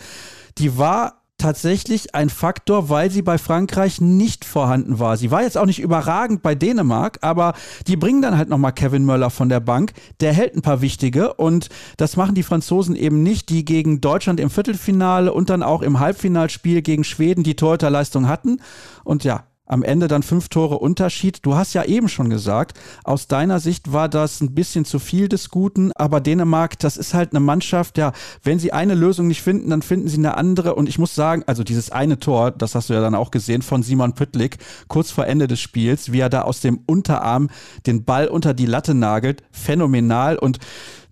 die 0.57 0.77
war 0.77 1.20
tatsächlich 1.41 2.13
ein 2.13 2.29
Faktor, 2.29 2.89
weil 2.89 3.09
sie 3.09 3.23
bei 3.23 3.38
Frankreich 3.38 3.99
nicht 3.99 4.45
vorhanden 4.45 4.99
war. 4.99 5.17
Sie 5.17 5.31
war 5.31 5.41
jetzt 5.41 5.57
auch 5.57 5.65
nicht 5.65 5.81
überragend 5.81 6.43
bei 6.43 6.53
Dänemark, 6.53 7.17
aber 7.21 7.53
die 7.88 7.97
bringen 7.97 8.21
dann 8.21 8.38
halt 8.38 8.47
nochmal 8.47 8.73
Kevin 8.73 9.05
Möller 9.05 9.31
von 9.31 9.49
der 9.49 9.59
Bank. 9.59 9.93
Der 10.19 10.33
hält 10.33 10.55
ein 10.55 10.61
paar 10.61 10.81
wichtige 10.81 11.33
und 11.33 11.69
das 11.97 12.15
machen 12.15 12.35
die 12.35 12.43
Franzosen 12.43 12.95
eben 12.95 13.23
nicht, 13.23 13.49
die 13.49 13.65
gegen 13.65 14.01
Deutschland 14.01 14.39
im 14.39 14.51
Viertelfinale 14.51 15.33
und 15.33 15.49
dann 15.49 15.63
auch 15.63 15.81
im 15.81 15.99
Halbfinalspiel 15.99 16.83
gegen 16.83 17.03
Schweden 17.03 17.44
die 17.44 17.55
Torhüterleistung 17.55 18.27
hatten. 18.27 18.61
Und 19.03 19.23
ja, 19.23 19.44
am 19.71 19.83
Ende 19.83 20.09
dann 20.09 20.21
fünf 20.21 20.50
Tore 20.50 20.79
Unterschied. 20.79 21.39
Du 21.44 21.56
hast 21.56 21.73
ja 21.73 21.83
eben 21.85 22.09
schon 22.09 22.29
gesagt, 22.29 22.77
aus 23.06 23.27
deiner 23.27 23.59
Sicht 23.62 23.94
war 23.94 24.09
das 24.09 24.41
ein 24.41 24.53
bisschen 24.53 24.83
zu 24.83 25.00
viel 25.00 25.29
des 25.29 25.50
Guten, 25.50 25.94
aber 25.94 26.19
Dänemark, 26.19 26.77
das 26.79 26.97
ist 26.97 27.13
halt 27.13 27.31
eine 27.31 27.39
Mannschaft, 27.39 27.97
ja, 27.97 28.12
wenn 28.44 28.59
sie 28.59 28.73
eine 28.73 28.95
Lösung 28.95 29.27
nicht 29.27 29.41
finden, 29.41 29.69
dann 29.69 29.81
finden 29.81 30.09
sie 30.09 30.18
eine 30.18 30.35
andere. 30.35 30.75
Und 30.75 30.89
ich 30.89 31.00
muss 31.00 31.15
sagen, 31.15 31.44
also 31.47 31.63
dieses 31.63 31.89
eine 31.89 32.19
Tor, 32.19 32.51
das 32.51 32.75
hast 32.75 32.89
du 32.89 32.94
ja 32.94 33.00
dann 33.00 33.15
auch 33.15 33.31
gesehen 33.31 33.62
von 33.62 33.81
Simon 33.81 34.13
Püttlik, 34.13 34.57
kurz 34.89 35.09
vor 35.09 35.25
Ende 35.25 35.47
des 35.47 35.62
Spiels, 35.62 36.12
wie 36.12 36.19
er 36.19 36.29
da 36.29 36.41
aus 36.41 36.59
dem 36.59 36.81
Unterarm 36.85 37.50
den 37.85 38.03
Ball 38.03 38.27
unter 38.27 38.53
die 38.53 38.65
Latte 38.65 38.94
nagelt, 38.94 39.41
phänomenal. 39.51 40.38
Und 40.38 40.59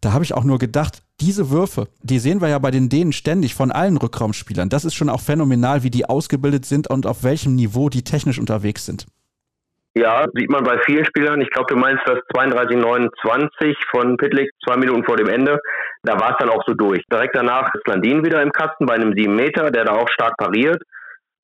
da 0.01 0.13
habe 0.13 0.23
ich 0.23 0.33
auch 0.33 0.43
nur 0.43 0.59
gedacht, 0.59 1.01
diese 1.19 1.49
Würfe, 1.49 1.87
die 2.01 2.19
sehen 2.19 2.41
wir 2.41 2.47
ja 2.47 2.59
bei 2.59 2.71
den 2.71 2.89
Dänen 2.89 3.13
ständig 3.13 3.53
von 3.53 3.71
allen 3.71 3.97
Rückraumspielern. 3.97 4.69
Das 4.69 4.85
ist 4.85 4.95
schon 4.95 5.09
auch 5.09 5.21
phänomenal, 5.21 5.83
wie 5.83 5.89
die 5.89 6.05
ausgebildet 6.05 6.65
sind 6.65 6.89
und 6.89 7.05
auf 7.05 7.23
welchem 7.23 7.55
Niveau 7.55 7.89
die 7.89 8.03
technisch 8.03 8.39
unterwegs 8.39 8.85
sind. 8.85 9.05
Ja, 9.95 10.25
sieht 10.33 10.49
man 10.49 10.63
bei 10.63 10.79
vielen 10.85 11.03
Spielern. 11.03 11.41
Ich 11.41 11.49
glaube, 11.49 11.73
du 11.73 11.79
meinst 11.79 12.03
das 12.05 12.19
32-29 12.33 13.75
von 13.91 14.17
Pitlick, 14.17 14.51
zwei 14.63 14.77
Minuten 14.77 15.03
vor 15.03 15.17
dem 15.17 15.27
Ende. 15.27 15.59
Da 16.03 16.19
war 16.19 16.31
es 16.31 16.37
dann 16.39 16.49
auch 16.49 16.63
so 16.65 16.73
durch. 16.73 17.03
Direkt 17.11 17.35
danach 17.35 17.73
ist 17.73 17.87
Landin 17.87 18.23
wieder 18.23 18.41
im 18.41 18.51
Kasten 18.51 18.85
bei 18.85 18.93
einem 18.93 19.13
7 19.13 19.35
Meter, 19.35 19.71
der 19.71 19.85
da 19.85 19.93
auch 19.93 20.07
stark 20.09 20.37
pariert. 20.37 20.81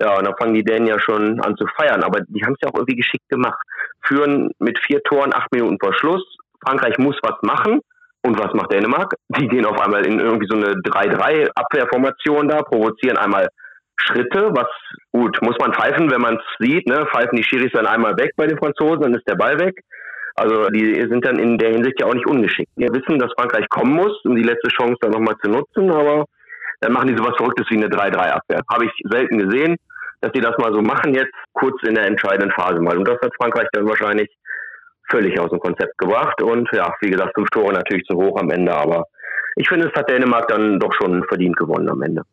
Ja, 0.01 0.17
und 0.17 0.25
dann 0.25 0.35
fangen 0.37 0.53
die 0.53 0.63
Dänen 0.63 0.87
ja 0.87 0.99
schon 0.99 1.41
an 1.41 1.57
zu 1.57 1.65
feiern. 1.75 2.03
Aber 2.03 2.21
die 2.21 2.43
haben 2.45 2.53
es 2.53 2.59
ja 2.61 2.69
auch 2.69 2.75
irgendwie 2.75 2.97
geschickt 2.97 3.27
gemacht. 3.29 3.59
Führen 4.01 4.51
mit 4.59 4.77
vier 4.79 5.01
Toren 5.03 5.33
acht 5.33 5.51
Minuten 5.51 5.77
vor 5.81 5.93
Schluss. 5.93 6.23
Frankreich 6.65 6.97
muss 6.97 7.17
was 7.23 7.41
machen. 7.41 7.81
Und 8.25 8.39
was 8.39 8.53
macht 8.53 8.73
Dänemark? 8.73 9.13
Die 9.37 9.47
gehen 9.47 9.65
auf 9.65 9.79
einmal 9.79 10.03
in 10.05 10.19
irgendwie 10.19 10.47
so 10.49 10.55
eine 10.55 10.73
3-3-Abwehrformation 10.73 12.49
da, 12.49 12.63
provozieren 12.63 13.17
einmal 13.17 13.47
Schritte, 13.97 14.49
was 14.51 14.67
gut, 15.11 15.39
muss 15.41 15.57
man 15.59 15.73
pfeifen, 15.73 16.09
wenn 16.09 16.21
man 16.21 16.35
es 16.35 16.43
sieht, 16.59 16.87
ne? 16.87 17.05
Pfeifen 17.13 17.37
die 17.37 17.43
Schiris 17.43 17.71
dann 17.73 17.85
einmal 17.85 18.17
weg 18.17 18.31
bei 18.35 18.47
den 18.47 18.57
Franzosen, 18.57 19.01
dann 19.01 19.13
ist 19.13 19.27
der 19.27 19.35
Ball 19.35 19.59
weg. 19.59 19.75
Also 20.35 20.69
die 20.69 20.95
sind 21.07 21.23
dann 21.23 21.39
in 21.39 21.57
der 21.57 21.69
Hinsicht 21.69 22.01
ja 22.01 22.07
auch 22.07 22.13
nicht 22.13 22.27
ungeschickt. 22.27 22.71
Wir 22.75 22.89
wissen, 22.89 23.19
dass 23.19 23.31
Frankreich 23.37 23.69
kommen 23.69 23.93
muss, 23.93 24.19
um 24.25 24.35
die 24.35 24.43
letzte 24.43 24.69
Chance 24.69 24.97
dann 25.01 25.11
nochmal 25.11 25.35
zu 25.41 25.49
nutzen, 25.49 25.91
aber 25.91 26.25
dann 26.81 26.91
machen 26.91 27.07
die 27.07 27.15
sowas 27.15 27.37
Verrücktes 27.37 27.67
wie 27.69 27.77
eine 27.77 27.87
3-3-Abwehr. 27.87 28.61
Habe 28.69 28.85
ich 28.85 28.91
selten 29.09 29.37
gesehen, 29.37 29.77
dass 30.21 30.31
die 30.33 30.41
das 30.41 30.57
mal 30.57 30.73
so 30.73 30.81
machen 30.81 31.13
jetzt, 31.13 31.31
kurz 31.53 31.75
in 31.87 31.95
der 31.95 32.07
entscheidenden 32.07 32.51
Phase 32.51 32.81
mal. 32.81 32.97
Und 32.97 33.07
das 33.07 33.21
hat 33.21 33.31
Frankreich 33.39 33.67
dann 33.71 33.87
wahrscheinlich 33.87 34.29
völlig 35.09 35.39
aus 35.39 35.49
dem 35.49 35.59
Konzept 35.59 35.97
gebracht. 35.97 36.41
Und 36.41 36.69
ja, 36.73 36.93
wie 37.01 37.11
gesagt, 37.11 37.33
fünf 37.35 37.49
Tore 37.49 37.73
natürlich 37.73 38.05
zu 38.05 38.15
hoch 38.15 38.39
am 38.39 38.49
Ende, 38.49 38.73
aber 38.73 39.05
ich 39.55 39.67
finde, 39.69 39.87
es 39.87 39.93
hat 39.93 40.09
Dänemark 40.09 40.47
dann 40.47 40.79
doch 40.79 40.93
schon 40.93 41.23
verdient 41.25 41.55
gewonnen 41.57 41.89
am 41.89 42.01
Ende. 42.01 42.23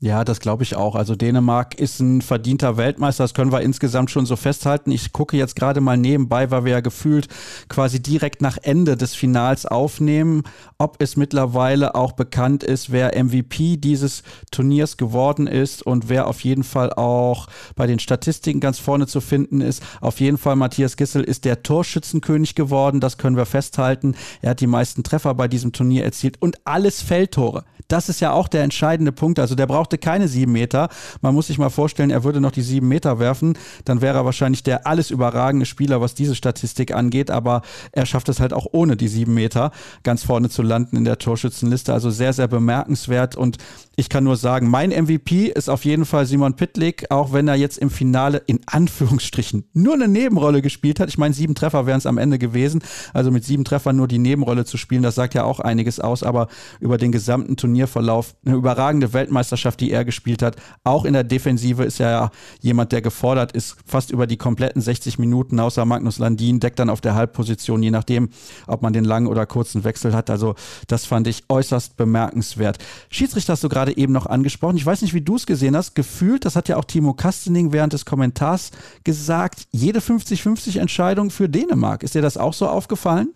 Ja, 0.00 0.22
das 0.22 0.38
glaube 0.38 0.62
ich 0.62 0.76
auch. 0.76 0.94
Also 0.94 1.16
Dänemark 1.16 1.74
ist 1.74 1.98
ein 1.98 2.22
verdienter 2.22 2.76
Weltmeister, 2.76 3.24
das 3.24 3.34
können 3.34 3.50
wir 3.50 3.62
insgesamt 3.62 4.12
schon 4.12 4.26
so 4.26 4.36
festhalten. 4.36 4.92
Ich 4.92 5.12
gucke 5.12 5.36
jetzt 5.36 5.56
gerade 5.56 5.80
mal 5.80 5.96
nebenbei, 5.96 6.52
weil 6.52 6.64
wir 6.64 6.70
ja 6.70 6.80
gefühlt 6.80 7.26
quasi 7.68 8.00
direkt 8.00 8.40
nach 8.40 8.58
Ende 8.62 8.96
des 8.96 9.16
Finals 9.16 9.66
aufnehmen, 9.66 10.44
ob 10.78 11.02
es 11.02 11.16
mittlerweile 11.16 11.96
auch 11.96 12.12
bekannt 12.12 12.62
ist, 12.62 12.92
wer 12.92 13.20
MVP 13.20 13.76
dieses 13.76 14.22
Turniers 14.52 14.98
geworden 14.98 15.48
ist 15.48 15.82
und 15.82 16.08
wer 16.08 16.28
auf 16.28 16.44
jeden 16.44 16.62
Fall 16.62 16.92
auch 16.92 17.48
bei 17.74 17.88
den 17.88 17.98
Statistiken 17.98 18.60
ganz 18.60 18.78
vorne 18.78 19.08
zu 19.08 19.20
finden 19.20 19.60
ist. 19.60 19.82
Auf 20.00 20.20
jeden 20.20 20.38
Fall 20.38 20.54
Matthias 20.54 20.96
Gissel 20.96 21.24
ist 21.24 21.44
der 21.44 21.64
Torschützenkönig 21.64 22.54
geworden, 22.54 23.00
das 23.00 23.18
können 23.18 23.36
wir 23.36 23.46
festhalten. 23.46 24.14
Er 24.42 24.50
hat 24.50 24.60
die 24.60 24.68
meisten 24.68 25.02
Treffer 25.02 25.34
bei 25.34 25.48
diesem 25.48 25.72
Turnier 25.72 26.04
erzielt 26.04 26.40
und 26.40 26.64
alles 26.64 27.02
Feldtore. 27.02 27.64
Das 27.88 28.10
ist 28.10 28.20
ja 28.20 28.32
auch 28.32 28.48
der 28.48 28.62
entscheidende 28.62 29.12
Punkt. 29.12 29.38
Also 29.38 29.54
der 29.54 29.66
brauchte 29.66 29.96
keine 29.96 30.28
sieben 30.28 30.52
Meter. 30.52 30.88
Man 31.22 31.34
muss 31.34 31.46
sich 31.46 31.58
mal 31.58 31.70
vorstellen, 31.70 32.10
er 32.10 32.22
würde 32.22 32.40
noch 32.40 32.52
die 32.52 32.62
sieben 32.62 32.86
Meter 32.86 33.18
werfen. 33.18 33.56
Dann 33.86 34.02
wäre 34.02 34.18
er 34.18 34.24
wahrscheinlich 34.26 34.62
der 34.62 34.86
alles 34.86 35.10
überragende 35.10 35.64
Spieler, 35.64 36.00
was 36.00 36.14
diese 36.14 36.34
Statistik 36.34 36.94
angeht. 36.94 37.30
Aber 37.30 37.62
er 37.92 38.04
schafft 38.04 38.28
es 38.28 38.40
halt 38.40 38.52
auch 38.52 38.66
ohne 38.72 38.96
die 38.96 39.08
sieben 39.08 39.32
Meter 39.32 39.72
ganz 40.02 40.22
vorne 40.22 40.50
zu 40.50 40.62
landen 40.62 40.96
in 40.96 41.04
der 41.04 41.18
Torschützenliste. 41.18 41.94
Also 41.94 42.10
sehr, 42.10 42.34
sehr 42.34 42.48
bemerkenswert. 42.48 43.36
Und 43.36 43.56
ich 43.98 44.08
kann 44.08 44.22
nur 44.22 44.36
sagen, 44.36 44.70
mein 44.70 44.90
MVP 44.90 45.46
ist 45.46 45.68
auf 45.68 45.84
jeden 45.84 46.04
Fall 46.04 46.24
Simon 46.24 46.54
Pitlick, 46.54 47.10
auch 47.10 47.32
wenn 47.32 47.48
er 47.48 47.56
jetzt 47.56 47.78
im 47.78 47.90
Finale 47.90 48.40
in 48.46 48.60
Anführungsstrichen 48.64 49.64
nur 49.72 49.94
eine 49.94 50.06
Nebenrolle 50.06 50.62
gespielt 50.62 51.00
hat. 51.00 51.08
Ich 51.08 51.18
meine, 51.18 51.34
sieben 51.34 51.56
Treffer 51.56 51.84
wären 51.84 51.98
es 51.98 52.06
am 52.06 52.16
Ende 52.16 52.38
gewesen. 52.38 52.80
Also 53.12 53.32
mit 53.32 53.42
sieben 53.42 53.64
Treffern 53.64 53.96
nur 53.96 54.06
die 54.06 54.20
Nebenrolle 54.20 54.64
zu 54.64 54.76
spielen, 54.76 55.02
das 55.02 55.16
sagt 55.16 55.34
ja 55.34 55.42
auch 55.42 55.58
einiges 55.58 55.98
aus. 55.98 56.22
Aber 56.22 56.46
über 56.78 56.96
den 56.96 57.10
gesamten 57.10 57.56
Turnierverlauf 57.56 58.36
eine 58.46 58.54
überragende 58.54 59.12
Weltmeisterschaft, 59.14 59.80
die 59.80 59.90
er 59.90 60.04
gespielt 60.04 60.42
hat. 60.42 60.54
Auch 60.84 61.04
in 61.04 61.12
der 61.12 61.24
Defensive 61.24 61.82
ist 61.82 61.98
er 61.98 62.10
ja 62.10 62.30
jemand, 62.60 62.92
der 62.92 63.02
gefordert 63.02 63.50
ist, 63.50 63.78
fast 63.84 64.12
über 64.12 64.28
die 64.28 64.36
kompletten 64.36 64.80
60 64.80 65.18
Minuten, 65.18 65.58
außer 65.58 65.84
Magnus 65.84 66.20
Landin, 66.20 66.60
deckt 66.60 66.78
dann 66.78 66.88
auf 66.88 67.00
der 67.00 67.16
Halbposition, 67.16 67.82
je 67.82 67.90
nachdem, 67.90 68.28
ob 68.68 68.80
man 68.80 68.92
den 68.92 69.04
langen 69.04 69.26
oder 69.26 69.44
kurzen 69.44 69.82
Wechsel 69.82 70.14
hat. 70.14 70.30
Also 70.30 70.54
das 70.86 71.04
fand 71.04 71.26
ich 71.26 71.42
äußerst 71.48 71.96
bemerkenswert. 71.96 72.78
Schiedsrichter 73.10 73.54
hast 73.54 73.64
du 73.64 73.68
gerade 73.68 73.87
gerade 73.88 73.96
eben 73.96 74.12
noch 74.12 74.26
angesprochen. 74.26 74.76
Ich 74.76 74.86
weiß 74.86 75.02
nicht, 75.02 75.14
wie 75.14 75.20
du 75.20 75.36
es 75.36 75.46
gesehen 75.46 75.76
hast. 75.76 75.94
Gefühlt, 75.94 76.44
das 76.44 76.56
hat 76.56 76.68
ja 76.68 76.76
auch 76.76 76.84
Timo 76.84 77.14
Kastening 77.14 77.72
während 77.72 77.92
des 77.92 78.04
Kommentars 78.04 78.70
gesagt, 79.04 79.66
jede 79.70 80.00
50-50 80.00 80.80
Entscheidung 80.80 81.30
für 81.30 81.48
Dänemark. 81.48 82.02
Ist 82.02 82.14
dir 82.14 82.22
das 82.22 82.36
auch 82.36 82.52
so 82.52 82.66
aufgefallen? 82.66 83.34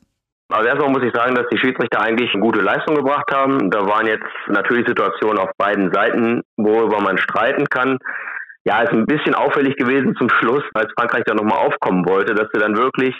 Also 0.52 0.68
erstmal 0.68 0.90
muss 0.90 1.02
ich 1.02 1.14
sagen, 1.14 1.34
dass 1.34 1.46
die 1.50 1.58
Schiedsrichter 1.58 2.00
eigentlich 2.00 2.30
eine 2.34 2.42
gute 2.42 2.60
Leistung 2.60 2.94
gebracht 2.94 3.30
haben. 3.32 3.70
Da 3.70 3.86
waren 3.86 4.06
jetzt 4.06 4.26
natürlich 4.48 4.86
Situationen 4.86 5.38
auf 5.38 5.50
beiden 5.56 5.90
Seiten, 5.92 6.42
worüber 6.56 7.00
man 7.00 7.16
streiten 7.16 7.66
kann. 7.70 7.98
Ja, 8.64 8.82
ist 8.82 8.92
ein 8.92 9.06
bisschen 9.06 9.34
auffällig 9.34 9.76
gewesen 9.76 10.14
zum 10.16 10.28
Schluss, 10.28 10.62
als 10.74 10.92
Frankreich 10.96 11.24
da 11.24 11.34
nochmal 11.34 11.66
aufkommen 11.66 12.06
wollte, 12.06 12.34
dass 12.34 12.48
sie 12.52 12.60
dann 12.60 12.76
wirklich 12.76 13.14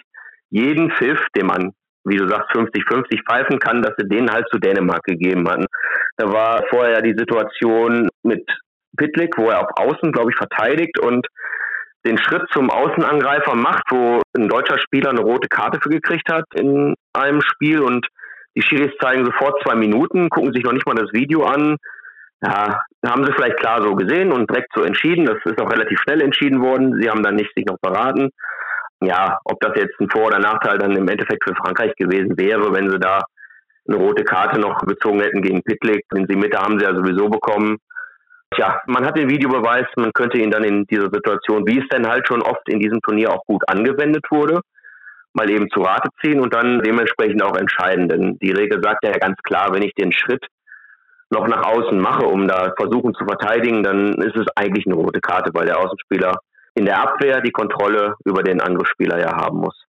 jeden 0.50 0.90
Pfiff, 0.90 1.18
den 1.34 1.46
man 1.46 1.72
wie 2.04 2.16
du 2.16 2.28
sagst, 2.28 2.50
50-50 2.50 3.22
pfeifen 3.24 3.58
kann, 3.58 3.82
dass 3.82 3.94
sie 3.96 4.08
den 4.08 4.30
halt 4.30 4.46
zu 4.50 4.58
Dänemark 4.58 5.02
gegeben 5.04 5.48
hatten. 5.48 5.66
Da 6.16 6.32
war 6.32 6.64
vorher 6.70 7.00
die 7.02 7.14
Situation 7.16 8.08
mit 8.22 8.44
Pitlick, 8.96 9.36
wo 9.38 9.50
er 9.50 9.60
auf 9.60 9.70
Außen, 9.76 10.12
glaube 10.12 10.30
ich, 10.30 10.36
verteidigt 10.36 10.98
und 10.98 11.26
den 12.04 12.18
Schritt 12.18 12.42
zum 12.52 12.70
Außenangreifer 12.70 13.54
macht, 13.54 13.84
wo 13.90 14.20
ein 14.36 14.48
deutscher 14.48 14.78
Spieler 14.78 15.10
eine 15.10 15.20
rote 15.20 15.48
Karte 15.48 15.78
für 15.80 15.88
gekriegt 15.88 16.30
hat 16.30 16.44
in 16.54 16.94
einem 17.12 17.40
Spiel 17.40 17.80
und 17.80 18.06
die 18.56 18.62
Schiris 18.62 18.92
zeigen 19.00 19.24
sofort 19.24 19.62
zwei 19.62 19.76
Minuten, 19.76 20.28
gucken 20.28 20.52
sich 20.52 20.64
noch 20.64 20.72
nicht 20.72 20.86
mal 20.86 20.94
das 20.94 21.12
Video 21.12 21.44
an. 21.44 21.76
Ja, 22.44 22.80
haben 23.06 23.24
sie 23.24 23.32
vielleicht 23.32 23.58
klar 23.58 23.82
so 23.82 23.94
gesehen 23.94 24.32
und 24.32 24.50
direkt 24.50 24.72
so 24.74 24.82
entschieden. 24.82 25.26
Das 25.26 25.36
ist 25.44 25.60
auch 25.60 25.70
relativ 25.70 26.00
schnell 26.00 26.20
entschieden 26.20 26.60
worden. 26.60 27.00
Sie 27.00 27.08
haben 27.08 27.22
dann 27.22 27.36
nicht 27.36 27.54
sich 27.54 27.64
noch 27.64 27.78
beraten 27.80 28.30
ja, 29.04 29.38
ob 29.44 29.60
das 29.60 29.72
jetzt 29.76 29.98
ein 30.00 30.10
Vor- 30.10 30.26
oder 30.26 30.38
Nachteil 30.38 30.78
dann 30.78 30.96
im 30.96 31.08
Endeffekt 31.08 31.44
für 31.44 31.54
Frankreich 31.54 31.94
gewesen 31.96 32.36
wäre, 32.38 32.72
wenn 32.72 32.90
sie 32.90 32.98
da 32.98 33.20
eine 33.88 33.96
rote 33.96 34.24
Karte 34.24 34.60
noch 34.60 34.78
gezogen 34.80 35.20
hätten 35.20 35.42
gegen 35.42 35.62
Pitlick. 35.62 36.04
Den 36.14 36.26
sie 36.28 36.36
Mitte 36.36 36.58
haben 36.58 36.78
sie 36.78 36.84
ja 36.84 36.94
sowieso 36.94 37.28
bekommen. 37.28 37.78
Tja, 38.54 38.80
man 38.86 39.04
hat 39.06 39.16
den 39.16 39.30
Videobeweis, 39.30 39.86
man 39.96 40.12
könnte 40.12 40.38
ihn 40.38 40.50
dann 40.50 40.64
in 40.64 40.84
dieser 40.86 41.08
Situation, 41.10 41.66
wie 41.66 41.78
es 41.78 41.88
denn 41.88 42.06
halt 42.06 42.28
schon 42.28 42.42
oft 42.42 42.68
in 42.68 42.80
diesem 42.80 43.00
Turnier 43.00 43.32
auch 43.32 43.42
gut 43.46 43.62
angewendet 43.66 44.26
wurde, 44.30 44.60
mal 45.32 45.50
eben 45.50 45.70
zu 45.70 45.80
Rate 45.80 46.10
ziehen 46.20 46.40
und 46.40 46.52
dann 46.52 46.80
dementsprechend 46.82 47.42
auch 47.42 47.56
entscheiden. 47.56 48.08
Denn 48.08 48.38
die 48.42 48.52
Regel 48.52 48.82
sagt 48.82 49.04
ja 49.04 49.12
ganz 49.12 49.38
klar, 49.42 49.72
wenn 49.72 49.82
ich 49.82 49.94
den 49.94 50.12
Schritt 50.12 50.44
noch 51.30 51.48
nach 51.48 51.64
außen 51.64 51.98
mache, 51.98 52.26
um 52.26 52.46
da 52.46 52.74
versuchen 52.76 53.14
zu 53.14 53.24
verteidigen, 53.24 53.82
dann 53.82 54.12
ist 54.20 54.36
es 54.36 54.46
eigentlich 54.54 54.86
eine 54.86 54.96
rote 54.96 55.20
Karte, 55.20 55.50
weil 55.54 55.64
der 55.64 55.78
Außenspieler 55.78 56.34
in 56.74 56.86
der 56.86 57.00
Abwehr 57.00 57.40
die 57.40 57.50
Kontrolle 57.50 58.14
über 58.24 58.42
den 58.42 58.60
Angriffsspieler 58.60 59.18
ja 59.18 59.36
haben 59.36 59.58
muss. 59.58 59.84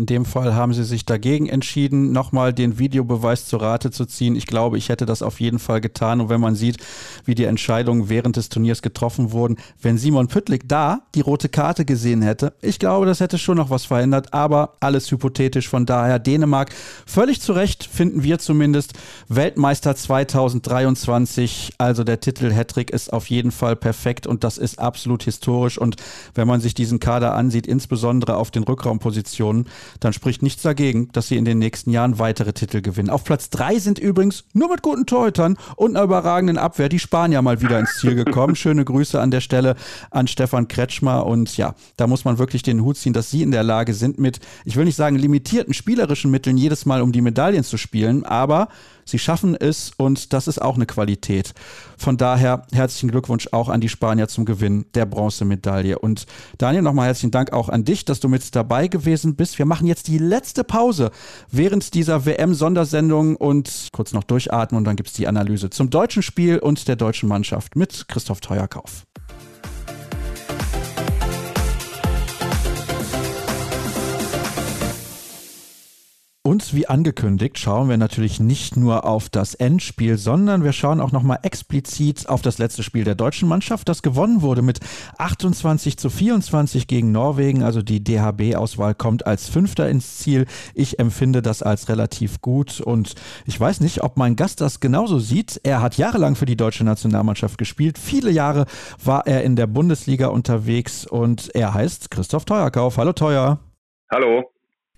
In 0.00 0.06
dem 0.06 0.24
Fall 0.24 0.54
haben 0.54 0.72
sie 0.72 0.84
sich 0.84 1.04
dagegen 1.04 1.46
entschieden, 1.46 2.10
nochmal 2.10 2.54
den 2.54 2.78
Videobeweis 2.78 3.44
zur 3.44 3.60
Rate 3.60 3.90
zu 3.90 4.06
ziehen. 4.06 4.34
Ich 4.34 4.46
glaube, 4.46 4.78
ich 4.78 4.88
hätte 4.88 5.04
das 5.04 5.20
auf 5.20 5.40
jeden 5.40 5.58
Fall 5.58 5.82
getan. 5.82 6.22
Und 6.22 6.30
wenn 6.30 6.40
man 6.40 6.54
sieht, 6.54 6.78
wie 7.26 7.34
die 7.34 7.44
Entscheidungen 7.44 8.08
während 8.08 8.36
des 8.36 8.48
Turniers 8.48 8.80
getroffen 8.80 9.32
wurden, 9.32 9.58
wenn 9.82 9.98
Simon 9.98 10.28
Püttlik 10.28 10.66
da 10.66 11.02
die 11.14 11.20
rote 11.20 11.50
Karte 11.50 11.84
gesehen 11.84 12.22
hätte, 12.22 12.54
ich 12.62 12.78
glaube, 12.78 13.04
das 13.04 13.20
hätte 13.20 13.36
schon 13.36 13.58
noch 13.58 13.68
was 13.68 13.84
verändert. 13.84 14.32
Aber 14.32 14.76
alles 14.80 15.10
hypothetisch. 15.10 15.68
Von 15.68 15.84
daher 15.84 16.18
Dänemark 16.18 16.70
völlig 17.04 17.42
zu 17.42 17.52
Recht, 17.52 17.84
finden 17.84 18.22
wir 18.22 18.38
zumindest, 18.38 18.94
Weltmeister 19.28 19.94
2023. 19.94 21.74
Also 21.76 22.04
der 22.04 22.20
Titel 22.20 22.50
Hattrick 22.50 22.90
ist 22.90 23.12
auf 23.12 23.28
jeden 23.28 23.50
Fall 23.50 23.76
perfekt 23.76 24.26
und 24.26 24.44
das 24.44 24.56
ist 24.56 24.78
absolut 24.78 25.24
historisch. 25.24 25.76
Und 25.76 25.96
wenn 26.34 26.48
man 26.48 26.62
sich 26.62 26.72
diesen 26.72 27.00
Kader 27.00 27.34
ansieht, 27.34 27.66
insbesondere 27.66 28.36
auf 28.36 28.50
den 28.50 28.62
Rückraumpositionen, 28.62 29.66
dann 30.00 30.12
spricht 30.12 30.42
nichts 30.42 30.62
dagegen, 30.62 31.08
dass 31.12 31.28
sie 31.28 31.36
in 31.36 31.44
den 31.44 31.58
nächsten 31.58 31.90
Jahren 31.90 32.18
weitere 32.18 32.52
Titel 32.52 32.80
gewinnen. 32.80 33.10
Auf 33.10 33.24
Platz 33.24 33.50
3 33.50 33.78
sind 33.78 33.98
übrigens 33.98 34.44
nur 34.52 34.70
mit 34.70 34.82
guten 34.82 35.06
Torhütern 35.06 35.56
und 35.76 35.96
einer 35.96 36.04
überragenden 36.04 36.58
Abwehr 36.58 36.88
die 36.88 36.98
Spanier 36.98 37.42
mal 37.42 37.60
wieder 37.60 37.78
ins 37.78 37.98
Ziel 38.00 38.14
gekommen. 38.14 38.56
Schöne 38.60 38.84
Grüße 38.84 39.20
an 39.20 39.30
der 39.30 39.40
Stelle 39.40 39.76
an 40.10 40.26
Stefan 40.26 40.68
Kretschmer 40.68 41.26
und 41.26 41.56
ja, 41.56 41.74
da 41.96 42.06
muss 42.06 42.24
man 42.24 42.38
wirklich 42.38 42.62
den 42.62 42.82
Hut 42.82 42.96
ziehen, 42.96 43.12
dass 43.12 43.30
sie 43.30 43.42
in 43.42 43.50
der 43.50 43.62
Lage 43.62 43.94
sind, 43.94 44.18
mit, 44.18 44.40
ich 44.64 44.76
will 44.76 44.84
nicht 44.84 44.96
sagen 44.96 45.16
limitierten 45.16 45.74
spielerischen 45.74 46.30
Mitteln 46.30 46.56
jedes 46.56 46.86
Mal 46.86 47.02
um 47.02 47.12
die 47.12 47.20
Medaillen 47.20 47.64
zu 47.64 47.76
spielen, 47.76 48.24
aber 48.24 48.68
Sie 49.04 49.18
schaffen 49.18 49.56
es 49.56 49.92
und 49.96 50.32
das 50.32 50.48
ist 50.48 50.60
auch 50.60 50.76
eine 50.76 50.86
Qualität. 50.86 51.54
Von 51.96 52.16
daher 52.16 52.66
herzlichen 52.72 53.10
Glückwunsch 53.10 53.48
auch 53.52 53.68
an 53.68 53.80
die 53.80 53.88
Spanier 53.88 54.28
zum 54.28 54.44
Gewinn 54.44 54.86
der 54.94 55.06
Bronzemedaille. 55.06 55.98
Und 55.98 56.26
Daniel, 56.58 56.82
nochmal 56.82 57.06
herzlichen 57.06 57.30
Dank 57.30 57.52
auch 57.52 57.68
an 57.68 57.84
dich, 57.84 58.04
dass 58.04 58.20
du 58.20 58.28
mit 58.28 58.54
dabei 58.54 58.88
gewesen 58.88 59.36
bist. 59.36 59.58
Wir 59.58 59.66
machen 59.66 59.86
jetzt 59.86 60.08
die 60.08 60.18
letzte 60.18 60.64
Pause 60.64 61.10
während 61.50 61.94
dieser 61.94 62.24
WM-Sondersendung 62.24 63.36
und 63.36 63.88
kurz 63.92 64.12
noch 64.12 64.24
durchatmen 64.24 64.78
und 64.78 64.84
dann 64.84 64.96
gibt 64.96 65.08
es 65.08 65.14
die 65.14 65.28
Analyse 65.28 65.70
zum 65.70 65.90
deutschen 65.90 66.22
Spiel 66.22 66.58
und 66.58 66.88
der 66.88 66.96
deutschen 66.96 67.28
Mannschaft 67.28 67.76
mit 67.76 68.06
Christoph 68.08 68.40
Teuerkauf. 68.40 69.04
Und 76.50 76.74
wie 76.74 76.88
angekündigt, 76.88 77.60
schauen 77.60 77.88
wir 77.88 77.96
natürlich 77.96 78.40
nicht 78.40 78.76
nur 78.76 79.04
auf 79.04 79.28
das 79.28 79.54
Endspiel, 79.54 80.18
sondern 80.18 80.64
wir 80.64 80.72
schauen 80.72 81.00
auch 81.00 81.12
nochmal 81.12 81.38
explizit 81.44 82.28
auf 82.28 82.42
das 82.42 82.58
letzte 82.58 82.82
Spiel 82.82 83.04
der 83.04 83.14
deutschen 83.14 83.48
Mannschaft, 83.48 83.88
das 83.88 84.02
gewonnen 84.02 84.42
wurde 84.42 84.60
mit 84.60 84.80
28 85.16 85.96
zu 85.96 86.10
24 86.10 86.88
gegen 86.88 87.12
Norwegen. 87.12 87.62
Also 87.62 87.82
die 87.82 88.02
DHB-Auswahl 88.02 88.96
kommt 88.96 89.28
als 89.28 89.48
Fünfter 89.48 89.88
ins 89.88 90.18
Ziel. 90.18 90.46
Ich 90.74 90.98
empfinde 90.98 91.40
das 91.40 91.62
als 91.62 91.88
relativ 91.88 92.40
gut 92.40 92.80
und 92.80 93.14
ich 93.46 93.60
weiß 93.60 93.78
nicht, 93.78 94.02
ob 94.02 94.16
mein 94.16 94.34
Gast 94.34 94.60
das 94.60 94.80
genauso 94.80 95.20
sieht. 95.20 95.60
Er 95.62 95.80
hat 95.80 95.98
jahrelang 95.98 96.34
für 96.34 96.46
die 96.46 96.56
deutsche 96.56 96.82
Nationalmannschaft 96.82 97.58
gespielt. 97.58 97.96
Viele 97.96 98.32
Jahre 98.32 98.66
war 99.04 99.24
er 99.24 99.44
in 99.44 99.54
der 99.54 99.68
Bundesliga 99.68 100.26
unterwegs 100.26 101.06
und 101.06 101.54
er 101.54 101.74
heißt 101.74 102.10
Christoph 102.10 102.44
Teuerkauf. 102.44 102.96
Hallo 102.96 103.12
Teuer. 103.12 103.60
Hallo. 104.10 104.50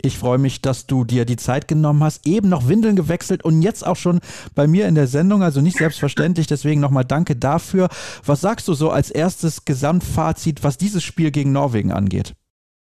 Ich 0.04 0.18
freue 0.18 0.38
mich, 0.38 0.60
dass 0.60 0.88
du 0.88 1.04
dir 1.04 1.24
die 1.24 1.36
Zeit 1.36 1.68
genommen 1.68 2.02
hast, 2.02 2.26
eben 2.26 2.48
noch 2.48 2.68
Windeln 2.68 2.96
gewechselt 2.96 3.44
und 3.44 3.62
jetzt 3.62 3.86
auch 3.86 3.94
schon 3.94 4.18
bei 4.56 4.66
mir 4.66 4.88
in 4.88 4.96
der 4.96 5.06
Sendung, 5.06 5.44
also 5.44 5.60
nicht 5.60 5.76
selbstverständlich, 5.76 6.48
deswegen 6.48 6.80
nochmal 6.80 7.04
danke 7.04 7.36
dafür. 7.36 7.88
Was 8.26 8.40
sagst 8.40 8.66
du 8.66 8.74
so 8.74 8.90
als 8.90 9.12
erstes 9.12 9.64
Gesamtfazit, 9.64 10.64
was 10.64 10.76
dieses 10.76 11.04
Spiel 11.04 11.30
gegen 11.30 11.52
Norwegen 11.52 11.92
angeht? 11.92 12.34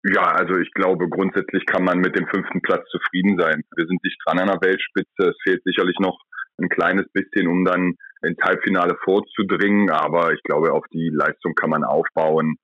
Ja, 0.03 0.31
also 0.33 0.57
ich 0.57 0.71
glaube, 0.71 1.07
grundsätzlich 1.07 1.65
kann 1.67 1.83
man 1.83 1.99
mit 1.99 2.15
dem 2.15 2.27
fünften 2.27 2.61
Platz 2.61 2.87
zufrieden 2.89 3.39
sein. 3.39 3.63
Wir 3.75 3.85
sind 3.85 4.03
dicht 4.03 4.17
dran 4.25 4.39
an 4.39 4.47
der 4.47 4.61
Weltspitze. 4.61 5.29
Es 5.29 5.37
fehlt 5.43 5.63
sicherlich 5.63 5.97
noch 5.99 6.17
ein 6.57 6.69
kleines 6.69 7.05
bisschen, 7.11 7.47
um 7.47 7.65
dann 7.65 7.93
ins 8.23 8.37
Halbfinale 8.41 8.95
vorzudringen. 9.03 9.91
Aber 9.91 10.33
ich 10.33 10.41
glaube, 10.43 10.73
auf 10.73 10.85
die 10.91 11.09
Leistung 11.09 11.53
kann 11.53 11.69
man 11.69 11.83
aufbauen 11.83 12.57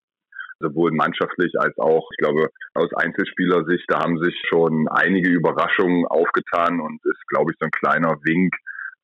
sowohl 0.61 0.91
mannschaftlich 0.91 1.53
als 1.59 1.77
auch, 1.77 2.07
ich 2.11 2.17
glaube, 2.17 2.49
aus 2.73 2.93
Einzelspielersicht, 2.95 3.85
da 3.87 3.99
haben 3.99 4.17
sich 4.19 4.35
schon 4.47 4.87
einige 4.89 5.29
Überraschungen 5.29 6.05
aufgetan 6.05 6.79
und 6.79 6.99
ist, 7.05 7.27
glaube 7.27 7.51
ich, 7.51 7.57
so 7.59 7.65
ein 7.65 7.71
kleiner 7.71 8.17
Wink 8.23 8.53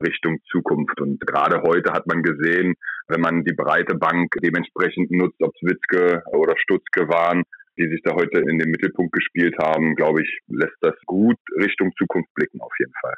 Richtung 0.06 0.40
Zukunft. 0.52 1.00
Und 1.02 1.20
gerade 1.26 1.62
heute 1.64 1.92
hat 1.92 2.08
man 2.08 2.22
gesehen, 2.22 2.76
wenn 3.08 3.22
man 3.22 3.44
die 3.44 3.56
breite 3.56 3.96
Bank 3.96 4.34
dementsprechend 4.42 5.12
nutzt, 5.12 5.42
ob 5.42 5.56
Zwitzke 5.58 6.24
oder 6.32 6.56
Stutzke 6.58 7.08
waren, 7.08 7.44
die 7.78 7.90
sich 7.90 8.02
da 8.04 8.14
heute 8.14 8.40
in 8.40 8.58
den 8.58 8.72
Mittelpunkt 8.72 9.14
gespielt 9.14 9.56
haben, 9.60 9.96
glaube 9.96 10.22
ich, 10.22 10.40
lässt 10.48 10.78
das 10.82 10.96
gut 11.06 11.38
Richtung 11.60 11.92
Zukunft 11.98 12.34
blicken 12.34 12.60
auf 12.62 12.74
jeden 12.80 12.94
Fall. 13.02 13.16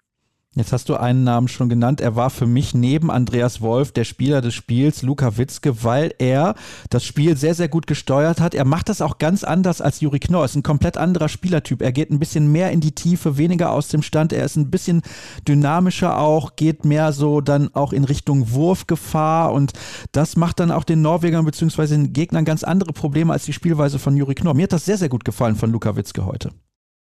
Jetzt 0.56 0.74
hast 0.74 0.90
du 0.90 0.96
einen 0.96 1.24
Namen 1.24 1.48
schon 1.48 1.70
genannt. 1.70 2.02
Er 2.02 2.18
war 2.18 2.30
für 2.30 2.46
mich 2.46 2.74
neben 2.74 3.10
Andreas 3.12 3.62
Wolf 3.62 3.94
der 3.94 4.04
Spieler 4.04 4.42
des 4.42 4.56
Spiels, 4.56 5.04
Luka 5.04 5.38
Witzke, 5.38 5.86
weil 5.86 6.14
er 6.18 6.54
das 6.90 7.06
Spiel 7.06 7.38
sehr, 7.38 7.54
sehr 7.54 7.70
gut 7.70 7.88
gesteuert 7.88 8.42
hat. 8.42 8.56
Er 8.56 8.66
macht 8.66 8.90
das 8.90 9.02
auch 9.02 9.20
ganz 9.20 9.46
anders 9.46 9.80
als 9.80 10.02
Juri 10.02 10.20
Knorr. 10.20 10.44
Ist 10.44 10.56
ein 10.56 10.64
komplett 10.64 10.98
anderer 10.98 11.30
Spielertyp. 11.30 11.82
Er 11.82 11.94
geht 11.94 12.10
ein 12.10 12.20
bisschen 12.20 12.52
mehr 12.52 12.72
in 12.72 12.82
die 12.82 12.92
Tiefe, 12.92 13.38
weniger 13.38 13.72
aus 13.72 13.88
dem 13.88 14.02
Stand. 14.02 14.34
Er 14.34 14.44
ist 14.44 14.58
ein 14.58 14.70
bisschen 14.70 15.02
dynamischer 15.48 16.18
auch, 16.18 16.58
geht 16.58 16.84
mehr 16.84 17.14
so 17.14 17.40
dann 17.40 17.74
auch 17.74 17.94
in 17.94 18.04
Richtung 18.04 18.52
Wurfgefahr 18.52 19.54
und 19.54 19.72
das 20.12 20.36
macht 20.36 20.60
dann 20.60 20.72
auch 20.72 20.84
den 20.84 21.02
Norwegern 21.02 21.46
bzw. 21.46 21.88
den 21.88 22.12
Gegnern 22.12 22.44
ganz 22.44 22.66
andere 22.66 22.92
Probleme 22.92 23.32
als 23.32 23.46
die 23.46 23.54
Spielweise 23.54 23.98
von 23.98 24.18
Juri 24.18 24.36
Knorr. 24.36 24.56
Mir 24.56 24.64
hat 24.64 24.74
das 24.74 24.84
sehr, 24.84 24.98
sehr 24.98 25.10
gut 25.10 25.24
gefallen 25.24 25.56
von 25.56 25.72
Luka 25.72 25.96
Witzke 25.96 26.26
heute. 26.26 26.50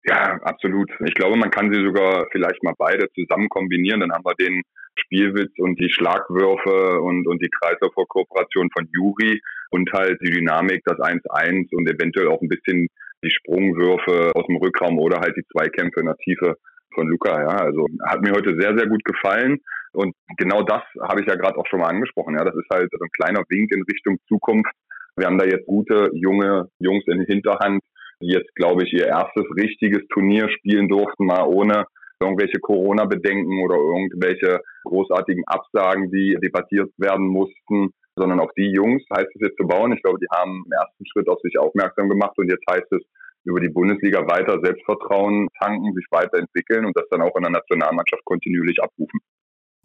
Ja, 0.06 0.38
absolut. 0.44 0.92
Ich 1.06 1.14
glaube, 1.14 1.38
man 1.38 1.50
kann 1.50 1.72
sie 1.72 1.84
sogar 1.84 2.28
vielleicht 2.32 2.62
mal 2.64 2.74
beide 2.78 3.08
zusammen 3.14 3.48
kombinieren. 3.50 4.02
Dann 4.02 4.12
haben 4.12 4.26
wir 4.26 4.36
den 4.36 4.64
Spielwitz 4.96 5.54
und 5.58 5.80
die 5.80 5.90
Schlagwürfe 5.90 7.00
und, 7.02 7.28
und 7.28 7.42
die 7.42 7.50
Kreislaufkooperation 7.50 8.70
von 8.72 8.88
Juri 8.92 9.42
und 9.72 9.92
halt 9.94 10.20
die 10.22 10.30
Dynamik, 10.30 10.82
das 10.86 10.98
1-1 10.98 11.74
und 11.74 11.90
eventuell 11.90 12.28
auch 12.28 12.42
ein 12.42 12.50
bisschen 12.50 12.88
die 13.24 13.32
Sprungwürfe 13.32 14.32
aus 14.36 14.46
dem 14.48 14.58
Rückraum 14.58 15.00
oder 15.00 15.20
halt 15.22 15.36
die 15.38 15.46
Zweikämpfe 15.52 16.02
in 16.02 16.08
der 16.08 16.18
Tiefe 16.18 16.58
von 16.94 17.08
Luca. 17.08 17.40
Ja, 17.40 17.58
also 17.66 17.88
hat 18.06 18.22
mir 18.22 18.34
heute 18.34 18.56
sehr, 18.60 18.78
sehr 18.78 18.88
gut 18.88 19.04
gefallen. 19.06 19.60
Und 19.94 20.14
genau 20.38 20.64
das 20.64 20.82
habe 21.02 21.22
ich 21.22 21.28
ja 21.28 21.36
gerade 21.36 21.58
auch 21.58 21.68
schon 21.68 21.80
mal 21.80 21.90
angesprochen. 21.90 22.36
Ja, 22.38 22.44
das 22.44 22.56
ist 22.56 22.70
halt 22.72 22.90
so 22.92 22.98
ein 23.04 23.12
kleiner 23.12 23.44
Wink 23.50 23.72
in 23.74 23.84
Richtung 23.84 24.18
Zukunft. 24.28 24.74
Wir 25.16 25.28
haben 25.28 25.38
da 25.38 25.46
jetzt 25.46 25.68
gute 25.68 26.10
junge 26.14 26.70
Jungs 26.80 27.04
in 27.08 27.22
Hinterhand, 27.22 27.82
die 28.24 28.34
jetzt, 28.34 28.56
glaube 28.56 28.84
ich, 28.84 28.94
ihr 28.94 29.08
erstes 29.08 29.46
richtiges 29.56 30.08
Turnier 30.08 30.50
spielen 30.50 30.88
durften, 30.88 31.26
mal 31.26 31.46
ohne 31.46 31.86
irgendwelche 32.22 32.60
Corona-Bedenken 32.60 33.62
oder 33.64 33.76
irgendwelche 33.76 34.62
großartigen 34.86 35.44
Absagen, 35.46 36.10
die 36.10 36.38
debattiert 36.42 36.92
werden 36.98 37.28
mussten, 37.28 37.92
sondern 38.16 38.40
auf 38.40 38.52
die 38.56 38.72
Jungs 38.72 39.04
heißt 39.14 39.30
es 39.36 39.42
jetzt 39.42 39.58
zu 39.58 39.68
bauen. 39.68 39.92
Ich 39.94 40.02
glaube, 40.02 40.20
die 40.20 40.32
haben 40.32 40.64
im 40.66 40.72
ersten 40.72 41.06
Schritt 41.06 41.28
auf 41.28 41.40
sich 41.42 41.58
aufmerksam 41.60 42.10
gemacht 42.10 42.38
und 42.38 42.50
jetzt 42.50 42.64
heißt 42.70 42.92
es, 42.92 43.02
über 43.46 43.60
die 43.60 43.70
Bundesliga 43.70 44.22
weiter 44.22 44.60
Selbstvertrauen 44.64 45.50
tanken, 45.60 45.94
sich 45.94 46.06
weiterentwickeln 46.12 46.86
und 46.86 46.96
das 46.96 47.10
dann 47.10 47.22
auch 47.22 47.36
in 47.36 47.44
der 47.44 47.52
Nationalmannschaft 47.52 48.24
kontinuierlich 48.24 48.82
abrufen. 48.82 49.20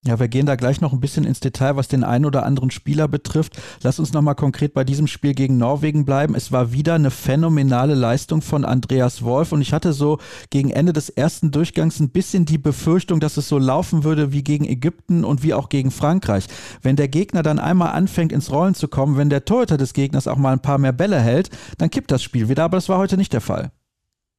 Ja, 0.06 0.20
wir 0.20 0.28
gehen 0.28 0.46
da 0.46 0.54
gleich 0.54 0.80
noch 0.80 0.92
ein 0.92 1.00
bisschen 1.00 1.24
ins 1.24 1.40
Detail, 1.40 1.74
was 1.74 1.88
den 1.88 2.04
einen 2.04 2.24
oder 2.24 2.46
anderen 2.46 2.70
Spieler 2.70 3.08
betrifft. 3.08 3.60
Lass 3.82 3.98
uns 3.98 4.12
nochmal 4.12 4.36
konkret 4.36 4.72
bei 4.72 4.84
diesem 4.84 5.08
Spiel 5.08 5.34
gegen 5.34 5.58
Norwegen 5.58 6.04
bleiben. 6.04 6.36
Es 6.36 6.52
war 6.52 6.72
wieder 6.72 6.94
eine 6.94 7.10
phänomenale 7.10 7.94
Leistung 7.94 8.40
von 8.40 8.64
Andreas 8.64 9.24
Wolf 9.24 9.50
und 9.50 9.60
ich 9.60 9.72
hatte 9.72 9.92
so 9.92 10.18
gegen 10.50 10.70
Ende 10.70 10.92
des 10.92 11.10
ersten 11.10 11.50
Durchgangs 11.50 11.98
ein 11.98 12.10
bisschen 12.10 12.44
die 12.44 12.58
Befürchtung, 12.58 13.18
dass 13.18 13.36
es 13.36 13.48
so 13.48 13.58
laufen 13.58 14.04
würde 14.04 14.32
wie 14.32 14.44
gegen 14.44 14.64
Ägypten 14.66 15.24
und 15.24 15.42
wie 15.42 15.52
auch 15.52 15.68
gegen 15.68 15.90
Frankreich. 15.90 16.46
Wenn 16.80 16.94
der 16.94 17.08
Gegner 17.08 17.42
dann 17.42 17.58
einmal 17.58 17.90
anfängt 17.90 18.30
ins 18.30 18.52
Rollen 18.52 18.74
zu 18.74 18.86
kommen, 18.86 19.18
wenn 19.18 19.30
der 19.30 19.44
Torhüter 19.44 19.78
des 19.78 19.94
Gegners 19.94 20.28
auch 20.28 20.38
mal 20.38 20.52
ein 20.52 20.62
paar 20.62 20.78
mehr 20.78 20.92
Bälle 20.92 21.18
hält, 21.18 21.50
dann 21.76 21.90
kippt 21.90 22.12
das 22.12 22.22
Spiel 22.22 22.48
wieder, 22.48 22.62
aber 22.62 22.76
das 22.76 22.88
war 22.88 22.98
heute 22.98 23.16
nicht 23.16 23.32
der 23.32 23.40
Fall. 23.40 23.72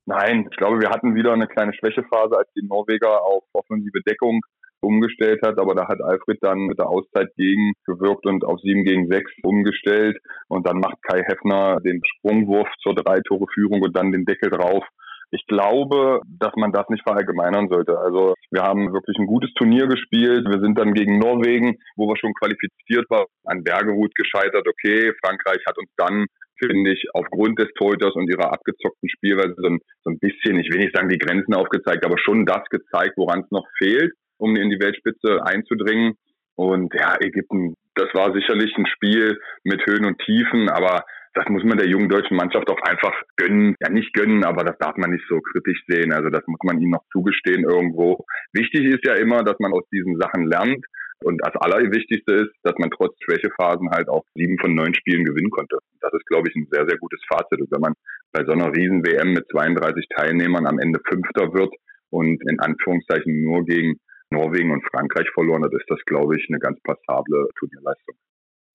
Nein, 0.05 0.47
ich 0.49 0.57
glaube, 0.57 0.79
wir 0.79 0.89
hatten 0.89 1.13
wieder 1.13 1.33
eine 1.33 1.47
kleine 1.47 1.73
Schwächephase, 1.73 2.35
als 2.35 2.47
die 2.55 2.65
Norweger 2.65 3.21
auf 3.21 3.43
offensive 3.53 4.01
Deckung 4.07 4.41
umgestellt 4.81 5.41
hat, 5.43 5.59
aber 5.59 5.75
da 5.75 5.87
hat 5.87 6.01
Alfred 6.01 6.37
dann 6.41 6.67
mit 6.67 6.79
der 6.79 6.89
Auszeit 6.89 7.29
gegen 7.35 7.73
gewirkt 7.85 8.25
und 8.25 8.43
auf 8.45 8.59
7 8.61 8.83
gegen 8.83 9.07
6 9.09 9.31
umgestellt 9.43 10.17
und 10.47 10.67
dann 10.67 10.79
macht 10.79 11.01
Kai 11.03 11.23
Heffner 11.23 11.79
den 11.81 12.01
Sprungwurf 12.05 12.67
zur 12.81 12.95
Drei-Tore-Führung 12.95 13.81
und 13.81 13.95
dann 13.95 14.11
den 14.11 14.25
Deckel 14.25 14.49
drauf. 14.49 14.85
Ich 15.31 15.45
glaube, 15.45 16.21
dass 16.27 16.53
man 16.55 16.71
das 16.71 16.89
nicht 16.89 17.03
verallgemeinern 17.03 17.69
sollte. 17.69 17.99
Also 17.99 18.33
wir 18.49 18.63
haben 18.63 18.93
wirklich 18.93 19.15
ein 19.19 19.27
gutes 19.27 19.53
Turnier 19.53 19.85
gespielt. 19.85 20.47
Wir 20.49 20.59
sind 20.59 20.79
dann 20.79 20.93
gegen 20.93 21.19
Norwegen, 21.19 21.77
wo 21.95 22.07
wir 22.07 22.17
schon 22.17 22.33
qualifiziert 22.33 23.05
waren, 23.09 23.27
an 23.45 23.63
Bergerud 23.63 24.15
gescheitert. 24.15 24.67
Okay, 24.67 25.13
Frankreich 25.23 25.61
hat 25.67 25.77
uns 25.77 25.89
dann 25.97 26.25
finde 26.59 26.91
ich, 26.91 27.05
aufgrund 27.13 27.57
des 27.57 27.69
Torhüters 27.77 28.13
und 28.15 28.29
ihrer 28.29 28.51
abgezockten 28.51 29.09
Spielweise 29.09 29.55
so 29.57 29.67
ein, 29.67 29.79
so 30.03 30.11
ein 30.11 30.19
bisschen, 30.19 30.59
ich 30.59 30.69
will 30.71 30.79
nicht 30.79 30.93
sagen 30.95 31.09
die 31.09 31.17
Grenzen 31.17 31.53
aufgezeigt, 31.53 32.05
aber 32.05 32.17
schon 32.17 32.45
das 32.45 32.63
gezeigt, 32.69 33.13
woran 33.15 33.41
es 33.41 33.51
noch 33.51 33.65
fehlt 33.77 34.11
um 34.39 34.55
in 34.55 34.69
die 34.69 34.79
Weltspitze 34.79 35.45
einzudringen. 35.45 36.15
Und 36.55 36.93
ja, 36.93 37.15
Ägypten, 37.21 37.75
das 37.95 38.07
war 38.13 38.33
sicherlich 38.33 38.75
ein 38.77 38.87
Spiel 38.87 39.39
mit 39.63 39.85
Höhen 39.85 40.05
und 40.05 40.19
Tiefen, 40.19 40.69
aber 40.69 41.03
das 41.33 41.47
muss 41.47 41.63
man 41.63 41.77
der 41.77 41.87
jungen 41.87 42.09
deutschen 42.09 42.35
Mannschaft 42.35 42.69
auch 42.69 42.81
einfach 42.81 43.13
gönnen. 43.37 43.75
Ja, 43.79 43.89
nicht 43.89 44.13
gönnen, 44.13 44.43
aber 44.43 44.63
das 44.63 44.77
darf 44.79 44.97
man 44.97 45.11
nicht 45.11 45.23
so 45.29 45.39
kritisch 45.39 45.81
sehen. 45.87 46.11
Also 46.11 46.29
das 46.29 46.41
muss 46.47 46.59
man 46.63 46.81
ihnen 46.81 46.91
noch 46.91 47.05
zugestehen 47.11 47.63
irgendwo. 47.63 48.25
Wichtig 48.51 48.85
ist 48.85 49.05
ja 49.05 49.13
immer, 49.13 49.43
dass 49.43 49.59
man 49.59 49.73
aus 49.73 49.87
diesen 49.91 50.19
Sachen 50.19 50.47
lernt. 50.47 50.83
Und 51.21 51.39
das 51.43 51.53
Allerwichtigste 51.55 52.33
ist, 52.33 52.53
dass 52.63 52.73
man 52.77 52.89
trotz 52.91 53.13
Schwächephasen 53.23 53.89
halt 53.91 54.07
auch 54.07 54.23
sieben 54.35 54.57
von 54.57 54.73
neun 54.73 54.93
Spielen 54.93 55.25
gewinnen 55.25 55.51
konnte. 55.51 55.77
Das 55.99 56.13
ist, 56.13 56.25
glaube 56.27 56.49
ich, 56.49 56.55
ein 56.55 56.67
sehr, 56.71 56.87
sehr 56.87 56.97
gutes 56.97 57.21
Fazit. 57.27 57.59
Und 57.59 57.71
wenn 57.71 57.81
man 57.81 57.93
bei 58.31 58.45
so 58.45 58.53
einer 58.53 58.73
Riesen-WM 58.73 59.33
mit 59.33 59.45
32 59.51 60.07
Teilnehmern 60.15 60.65
am 60.65 60.79
Ende 60.79 60.99
Fünfter 61.07 61.53
wird 61.53 61.73
und 62.09 62.41
in 62.49 62.59
Anführungszeichen 62.59 63.43
nur 63.43 63.65
gegen 63.65 63.99
Norwegen 64.31 64.71
und 64.71 64.83
Frankreich 64.91 65.27
verloren 65.33 65.63
hat, 65.63 65.73
ist 65.73 65.85
das, 65.87 65.99
glaube 66.05 66.37
ich, 66.37 66.45
eine 66.49 66.59
ganz 66.59 66.79
passable 66.81 67.49
Turnierleistung. 67.57 68.15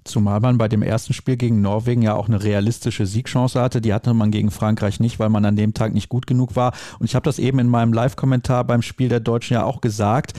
Zumal 0.05 0.41
man 0.41 0.59
bei 0.59 0.69
dem 0.69 0.83
ersten 0.83 1.15
Spiel 1.15 1.37
gegen 1.37 1.63
Norwegen 1.63 2.03
ja 2.03 2.15
auch 2.15 2.29
eine 2.29 2.45
realistische 2.45 3.07
Siegchance 3.07 3.59
hatte. 3.59 3.81
Die 3.81 3.95
hatte 3.95 4.13
man 4.13 4.31
gegen 4.31 4.51
Frankreich 4.51 5.01
nicht, 5.01 5.19
weil 5.19 5.31
man 5.31 5.47
an 5.47 5.57
dem 5.57 5.73
Tag 5.73 5.95
nicht 5.95 6.11
gut 6.11 6.27
genug 6.27 6.57
war. 6.57 6.75
Und 6.99 7.07
ich 7.07 7.15
habe 7.15 7.25
das 7.25 7.39
eben 7.39 7.59
in 7.59 7.69
meinem 7.69 7.95
Live-Kommentar 7.95 8.65
beim 8.65 8.83
Spiel 8.83 9.09
der 9.09 9.21
Deutschen 9.21 9.55
ja 9.55 9.65
auch 9.65 9.81
gesagt. 9.81 10.35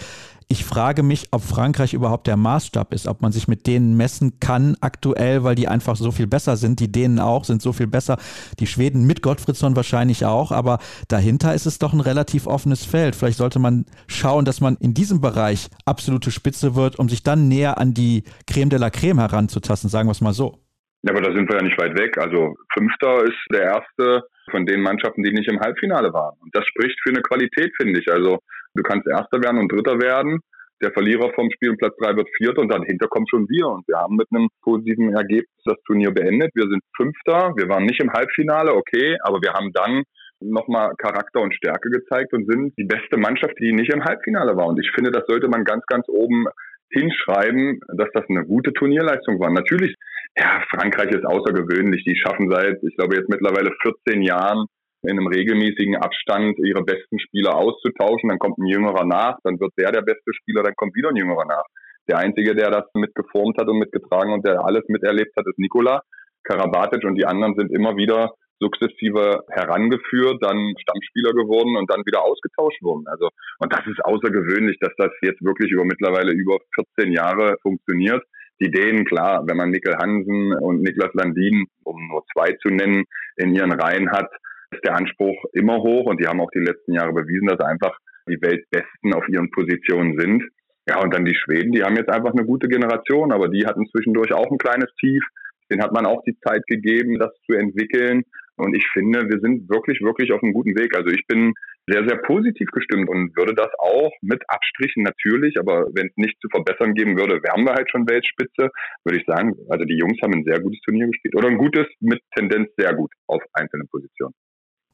Ich 0.47 0.63
frage 0.63 1.01
mich, 1.01 1.27
ob 1.31 1.41
Frankreich 1.41 1.95
überhaupt 1.95 2.27
der 2.27 2.37
Maßstab 2.37 2.93
ist, 2.93 3.07
ob 3.07 3.21
man 3.21 3.31
sich 3.31 3.47
mit 3.47 3.65
denen 3.65 3.97
messen 3.97 4.39
kann 4.39 4.77
aktuell, 4.79 5.43
weil 5.43 5.55
die 5.55 5.67
einfach 5.67 5.95
so 5.95 6.11
viel 6.11 6.27
besser 6.27 6.55
sind. 6.55 6.79
Die 6.79 6.91
Dänen 6.91 7.19
auch 7.19 7.45
sind 7.45 7.63
so 7.63 7.73
viel 7.73 7.87
besser. 7.87 8.17
Die 8.59 8.67
Schweden 8.67 9.07
mit 9.07 9.23
Gottfriedsson 9.23 9.75
wahrscheinlich 9.75 10.23
auch. 10.23 10.51
Aber 10.51 10.77
dahinter 11.07 11.55
ist 11.55 11.65
es 11.65 11.79
doch 11.79 11.93
ein 11.93 11.99
relativ 11.99 12.45
offenes 12.45 12.85
Feld. 12.85 13.15
Vielleicht 13.15 13.39
sollte 13.39 13.57
man 13.57 13.85
schauen, 14.07 14.45
dass 14.45 14.61
man 14.61 14.77
in 14.79 14.93
diesem 14.93 15.19
Bereich 15.19 15.69
absolute 15.85 16.29
Spitze 16.29 16.75
wird, 16.75 16.99
um 16.99 17.09
sich 17.09 17.23
dann 17.23 17.47
näher 17.47 17.79
an 17.79 17.95
die 17.95 18.23
Creme 18.45 18.69
de 18.69 18.77
la 18.77 18.91
Creme 18.91 19.19
heranzutasten, 19.19 19.89
sagen 19.89 20.07
wir 20.07 20.11
es 20.11 20.21
mal 20.21 20.33
so. 20.33 20.59
Ja, 21.01 21.11
aber 21.11 21.21
da 21.21 21.33
sind 21.33 21.49
wir 21.49 21.57
ja 21.57 21.63
nicht 21.63 21.77
weit 21.79 21.97
weg. 21.97 22.19
Also 22.19 22.55
Fünfter 22.73 23.23
ist 23.23 23.37
der 23.51 23.63
erste 23.63 24.23
von 24.51 24.65
den 24.65 24.81
Mannschaften, 24.81 25.23
die 25.23 25.31
nicht 25.31 25.49
im 25.49 25.59
Halbfinale 25.59 26.13
waren. 26.13 26.35
Und 26.39 26.55
das 26.55 26.65
spricht 26.67 26.99
für 27.01 27.09
eine 27.09 27.21
Qualität, 27.21 27.71
finde 27.77 27.99
ich. 27.99 28.11
Also 28.11 28.39
Du 28.75 28.83
kannst 28.83 29.07
Erster 29.07 29.41
werden 29.41 29.59
und 29.59 29.71
Dritter 29.71 29.99
werden. 29.99 30.39
Der 30.83 30.91
Verlierer 30.91 31.31
vom 31.33 31.49
Spiel 31.51 31.69
um 31.71 31.77
Platz 31.77 31.95
drei 31.97 32.15
wird 32.15 32.27
Vierter 32.35 32.61
und 32.61 32.69
dahinter 32.69 33.07
kommen 33.07 33.27
schon 33.29 33.47
wir. 33.47 33.67
Und 33.69 33.87
wir 33.87 33.97
haben 33.97 34.17
mit 34.17 34.27
einem 34.31 34.49
positiven 34.61 35.15
Ergebnis 35.15 35.63
das 35.63 35.81
Turnier 35.87 36.11
beendet. 36.11 36.51
Wir 36.53 36.67
sind 36.67 36.81
Fünfter. 36.97 37.53
Wir 37.55 37.69
waren 37.69 37.85
nicht 37.85 38.01
im 38.01 38.11
Halbfinale, 38.11 38.75
okay, 38.75 39.17
aber 39.23 39.39
wir 39.41 39.53
haben 39.53 39.71
dann 39.71 40.03
nochmal 40.41 40.93
Charakter 40.97 41.41
und 41.41 41.55
Stärke 41.55 41.89
gezeigt 41.89 42.33
und 42.33 42.51
sind 42.51 42.73
die 42.77 42.83
beste 42.83 43.17
Mannschaft, 43.17 43.55
die 43.59 43.71
nicht 43.71 43.93
im 43.93 44.03
Halbfinale 44.03 44.57
war. 44.57 44.67
Und 44.67 44.79
ich 44.79 44.91
finde, 44.93 45.11
das 45.11 45.25
sollte 45.27 45.47
man 45.47 45.63
ganz, 45.63 45.85
ganz 45.87 46.07
oben 46.09 46.45
hinschreiben, 46.89 47.79
dass 47.95 48.09
das 48.13 48.25
eine 48.29 48.45
gute 48.45 48.73
Turnierleistung 48.73 49.39
war. 49.39 49.49
Natürlich, 49.49 49.95
ja, 50.37 50.61
Frankreich 50.69 51.11
ist 51.11 51.25
außergewöhnlich. 51.25 52.03
Die 52.03 52.17
schaffen 52.17 52.51
seit, 52.51 52.83
ich 52.83 52.95
glaube, 52.97 53.15
jetzt 53.15 53.29
mittlerweile 53.29 53.71
14 53.81 54.21
Jahren 54.21 54.65
in 55.07 55.17
einem 55.17 55.27
regelmäßigen 55.27 55.95
Abstand 55.95 56.57
ihre 56.59 56.83
besten 56.83 57.19
Spieler 57.19 57.55
auszutauschen. 57.55 58.29
Dann 58.29 58.39
kommt 58.39 58.57
ein 58.57 58.67
Jüngerer 58.67 59.05
nach, 59.05 59.37
dann 59.43 59.59
wird 59.59 59.73
der 59.77 59.91
der 59.91 60.01
beste 60.01 60.33
Spieler, 60.33 60.63
dann 60.63 60.75
kommt 60.75 60.95
wieder 60.95 61.09
ein 61.09 61.15
Jüngerer 61.15 61.45
nach. 61.45 61.65
Der 62.07 62.19
Einzige, 62.19 62.55
der 62.55 62.69
das 62.69 62.85
mitgeformt 62.93 63.57
hat 63.57 63.67
und 63.67 63.79
mitgetragen 63.79 64.33
und 64.33 64.45
der 64.45 64.63
alles 64.63 64.83
miterlebt 64.87 65.35
hat, 65.35 65.47
ist 65.47 65.57
Nikola 65.57 66.01
Karabatic 66.43 67.03
und 67.03 67.15
die 67.15 67.25
anderen 67.25 67.55
sind 67.55 67.71
immer 67.71 67.97
wieder 67.97 68.33
sukzessive 68.59 69.43
herangeführt, 69.49 70.41
dann 70.41 70.73
Stammspieler 70.79 71.33
geworden 71.33 71.75
und 71.75 71.89
dann 71.91 72.05
wieder 72.05 72.23
ausgetauscht 72.23 72.81
worden. 72.81 73.05
Also, 73.07 73.29
und 73.59 73.73
das 73.73 73.85
ist 73.87 74.03
außergewöhnlich, 74.03 74.77
dass 74.79 74.93
das 74.97 75.11
jetzt 75.21 75.43
wirklich 75.43 75.71
über 75.71 75.83
mittlerweile 75.83 76.31
über 76.31 76.59
14 76.95 77.11
Jahre 77.11 77.57
funktioniert. 77.61 78.23
Die 78.61 78.71
Dänen, 78.71 79.03
klar, 79.03 79.43
wenn 79.47 79.57
man 79.57 79.69
Mikkel 79.69 79.97
Hansen 79.97 80.53
und 80.53 80.81
Niklas 80.81 81.13
Landin, 81.13 81.65
um 81.83 82.07
nur 82.07 82.23
zwei 82.33 82.53
zu 82.61 82.69
nennen, 82.69 83.03
in 83.35 83.53
ihren 83.53 83.73
Reihen 83.73 84.11
hat, 84.11 84.31
ist 84.71 84.83
der 84.85 84.95
Anspruch 84.95 85.43
immer 85.53 85.77
hoch 85.77 86.05
und 86.05 86.21
die 86.21 86.27
haben 86.27 86.41
auch 86.41 86.51
die 86.51 86.59
letzten 86.59 86.93
Jahre 86.93 87.13
bewiesen, 87.13 87.47
dass 87.47 87.59
einfach 87.59 87.97
die 88.27 88.41
Weltbesten 88.41 89.13
auf 89.13 89.27
ihren 89.29 89.51
Positionen 89.51 90.17
sind. 90.17 90.43
Ja, 90.87 91.01
und 91.01 91.13
dann 91.13 91.25
die 91.25 91.35
Schweden, 91.35 91.71
die 91.71 91.83
haben 91.83 91.95
jetzt 91.95 92.09
einfach 92.09 92.31
eine 92.31 92.45
gute 92.45 92.67
Generation, 92.67 93.31
aber 93.31 93.49
die 93.49 93.65
hatten 93.65 93.87
zwischendurch 93.87 94.33
auch 94.33 94.51
ein 94.51 94.57
kleines 94.57 94.93
Tief. 94.99 95.23
Den 95.71 95.81
hat 95.81 95.93
man 95.93 96.05
auch 96.05 96.21
die 96.23 96.37
Zeit 96.45 96.61
gegeben, 96.67 97.17
das 97.17 97.33
zu 97.45 97.53
entwickeln. 97.53 98.23
Und 98.57 98.75
ich 98.75 98.87
finde, 98.93 99.27
wir 99.27 99.39
sind 99.39 99.67
wirklich, 99.67 99.99
wirklich 100.01 100.31
auf 100.31 100.41
einem 100.43 100.53
guten 100.53 100.77
Weg. 100.77 100.95
Also 100.95 101.09
ich 101.09 101.25
bin 101.27 101.53
sehr, 101.87 102.07
sehr 102.07 102.17
positiv 102.17 102.69
gestimmt 102.71 103.09
und 103.09 103.35
würde 103.35 103.53
das 103.53 103.69
auch 103.79 104.11
mit 104.21 104.43
Abstrichen 104.47 105.03
natürlich, 105.03 105.59
aber 105.59 105.87
wenn 105.93 106.07
es 106.07 106.17
nicht 106.17 106.39
zu 106.41 106.47
verbessern 106.49 106.93
geben 106.93 107.17
würde, 107.17 107.43
wären 107.43 107.65
wir 107.65 107.73
halt 107.73 107.89
schon 107.91 108.07
Weltspitze, 108.07 108.69
würde 109.03 109.19
ich 109.19 109.25
sagen, 109.25 109.53
also 109.69 109.85
die 109.85 109.97
Jungs 109.97 110.17
haben 110.23 110.33
ein 110.33 110.45
sehr 110.45 110.61
gutes 110.61 110.79
Turnier 110.81 111.07
gespielt. 111.07 111.35
Oder 111.35 111.49
ein 111.49 111.57
gutes 111.57 111.87
mit 111.99 112.21
Tendenz 112.35 112.69
sehr 112.77 112.93
gut 112.93 113.11
auf 113.27 113.43
einzelnen 113.53 113.87
Positionen. 113.87 114.33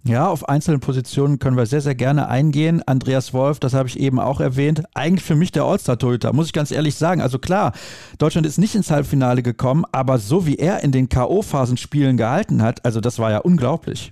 Ja, 0.03 0.27
auf 0.27 0.49
einzelne 0.49 0.79
Positionen 0.79 1.37
können 1.37 1.57
wir 1.57 1.67
sehr, 1.67 1.81
sehr 1.81 1.93
gerne 1.93 2.27
eingehen. 2.27 2.81
Andreas 2.87 3.35
Wolf, 3.35 3.59
das 3.59 3.75
habe 3.75 3.87
ich 3.87 3.99
eben 3.99 4.19
auch 4.19 4.41
erwähnt, 4.41 4.83
eigentlich 4.95 5.23
für 5.23 5.35
mich 5.35 5.51
der 5.51 5.63
All-Star-Torhüter, 5.63 6.33
muss 6.33 6.47
ich 6.47 6.53
ganz 6.53 6.71
ehrlich 6.71 6.95
sagen. 6.95 7.21
Also 7.21 7.37
klar, 7.37 7.73
Deutschland 8.17 8.47
ist 8.47 8.57
nicht 8.57 8.73
ins 8.73 8.89
Halbfinale 8.89 9.43
gekommen, 9.43 9.85
aber 9.91 10.17
so 10.17 10.47
wie 10.47 10.57
er 10.57 10.83
in 10.83 10.91
den 10.91 11.07
K.O.-Phasenspielen 11.07 12.17
gehalten 12.17 12.63
hat, 12.63 12.83
also 12.83 12.99
das 12.99 13.19
war 13.19 13.29
ja 13.29 13.37
unglaublich. 13.39 14.11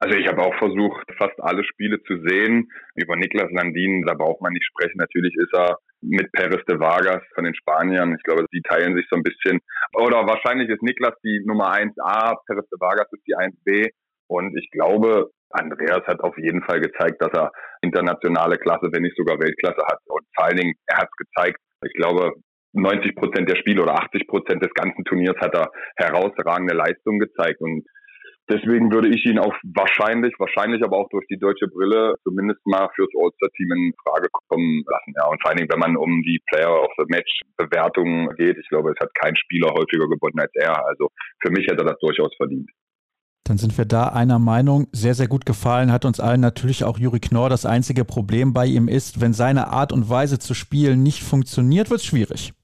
Also 0.00 0.16
ich 0.16 0.26
habe 0.26 0.42
auch 0.42 0.54
versucht, 0.58 1.06
fast 1.18 1.38
alle 1.40 1.64
Spiele 1.64 2.02
zu 2.02 2.18
sehen. 2.26 2.68
Über 2.94 3.16
Niklas 3.16 3.50
Landin, 3.52 4.02
da 4.06 4.14
braucht 4.14 4.40
man 4.40 4.52
nicht 4.52 4.66
sprechen. 4.66 4.98
Natürlich 4.98 5.34
ist 5.36 5.52
er 5.54 5.78
mit 6.02 6.30
Perez 6.32 6.64
de 6.66 6.78
Vargas 6.78 7.22
von 7.34 7.44
den 7.44 7.54
Spaniern. 7.54 8.14
Ich 8.14 8.22
glaube, 8.22 8.44
die 8.52 8.60
teilen 8.62 8.94
sich 8.96 9.06
so 9.08 9.16
ein 9.16 9.22
bisschen. 9.22 9.60
Oder 9.94 10.26
wahrscheinlich 10.26 10.68
ist 10.68 10.82
Niklas 10.82 11.14
die 11.24 11.42
Nummer 11.46 11.72
1a, 11.72 12.36
Perez 12.46 12.68
de 12.68 12.80
Vargas 12.80 13.08
ist 13.12 13.26
die 13.26 13.36
1b. 13.36 13.90
Und 14.28 14.56
ich 14.56 14.68
glaube, 14.70 15.30
Andreas 15.50 16.04
hat 16.06 16.20
auf 16.20 16.36
jeden 16.36 16.62
Fall 16.62 16.80
gezeigt, 16.80 17.22
dass 17.22 17.32
er 17.32 17.52
internationale 17.82 18.58
Klasse, 18.58 18.88
wenn 18.92 19.02
nicht 19.02 19.16
sogar 19.16 19.38
Weltklasse 19.38 19.82
hat. 19.86 20.00
Und 20.06 20.26
vor 20.34 20.46
allen 20.46 20.56
Dingen, 20.56 20.74
er 20.86 20.98
hat 20.98 21.08
es 21.10 21.26
gezeigt. 21.26 21.60
Ich 21.86 21.94
glaube, 21.94 22.32
90 22.74 23.14
Prozent 23.14 23.48
der 23.48 23.56
Spiele 23.56 23.82
oder 23.82 23.94
80 23.94 24.26
Prozent 24.26 24.62
des 24.62 24.74
ganzen 24.74 25.04
Turniers 25.04 25.36
hat 25.40 25.54
er 25.54 25.70
herausragende 25.96 26.74
Leistungen 26.74 27.20
gezeigt. 27.20 27.60
Und 27.60 27.84
deswegen 28.50 28.92
würde 28.92 29.08
ich 29.08 29.24
ihn 29.26 29.38
auch 29.38 29.54
wahrscheinlich, 29.74 30.34
wahrscheinlich 30.38 30.82
aber 30.82 30.96
auch 30.98 31.08
durch 31.10 31.26
die 31.28 31.38
deutsche 31.38 31.68
Brille 31.68 32.14
zumindest 32.24 32.60
mal 32.66 32.88
fürs 32.96 33.14
All-Star-Team 33.14 33.70
in 33.70 33.92
Frage 34.02 34.28
kommen 34.48 34.82
lassen. 34.86 35.14
Ja, 35.16 35.28
und 35.28 35.40
vor 35.40 35.50
allen 35.50 35.58
Dingen, 35.58 35.70
wenn 35.70 35.78
man 35.78 35.96
um 35.96 36.22
die 36.22 36.40
Player 36.50 36.82
of 36.82 36.90
the 36.98 37.04
Match 37.08 37.42
Bewertung 37.56 38.28
geht, 38.36 38.58
ich 38.58 38.68
glaube, 38.68 38.90
es 38.90 39.00
hat 39.00 39.14
kein 39.14 39.36
Spieler 39.36 39.68
häufiger 39.70 40.08
gewonnen 40.08 40.40
als 40.40 40.52
er. 40.54 40.84
Also 40.84 41.10
für 41.40 41.52
mich 41.52 41.66
hätte 41.66 41.84
er 41.84 41.94
das 41.94 41.98
durchaus 42.00 42.34
verdient. 42.36 42.68
Dann 43.46 43.58
sind 43.58 43.76
wir 43.76 43.84
da 43.84 44.08
einer 44.08 44.38
Meinung. 44.38 44.86
Sehr, 44.92 45.12
sehr 45.12 45.28
gut 45.28 45.44
gefallen 45.44 45.92
hat 45.92 46.06
uns 46.06 46.18
allen 46.18 46.40
natürlich 46.40 46.82
auch 46.82 46.98
Juri 46.98 47.20
Knorr. 47.20 47.50
Das 47.50 47.66
einzige 47.66 48.06
Problem 48.06 48.54
bei 48.54 48.64
ihm 48.64 48.88
ist, 48.88 49.20
wenn 49.20 49.34
seine 49.34 49.68
Art 49.68 49.92
und 49.92 50.08
Weise 50.08 50.38
zu 50.38 50.54
spielen 50.54 51.02
nicht 51.02 51.22
funktioniert, 51.22 51.90
wird 51.90 52.00
es 52.00 52.06
schwierig. 52.06 52.54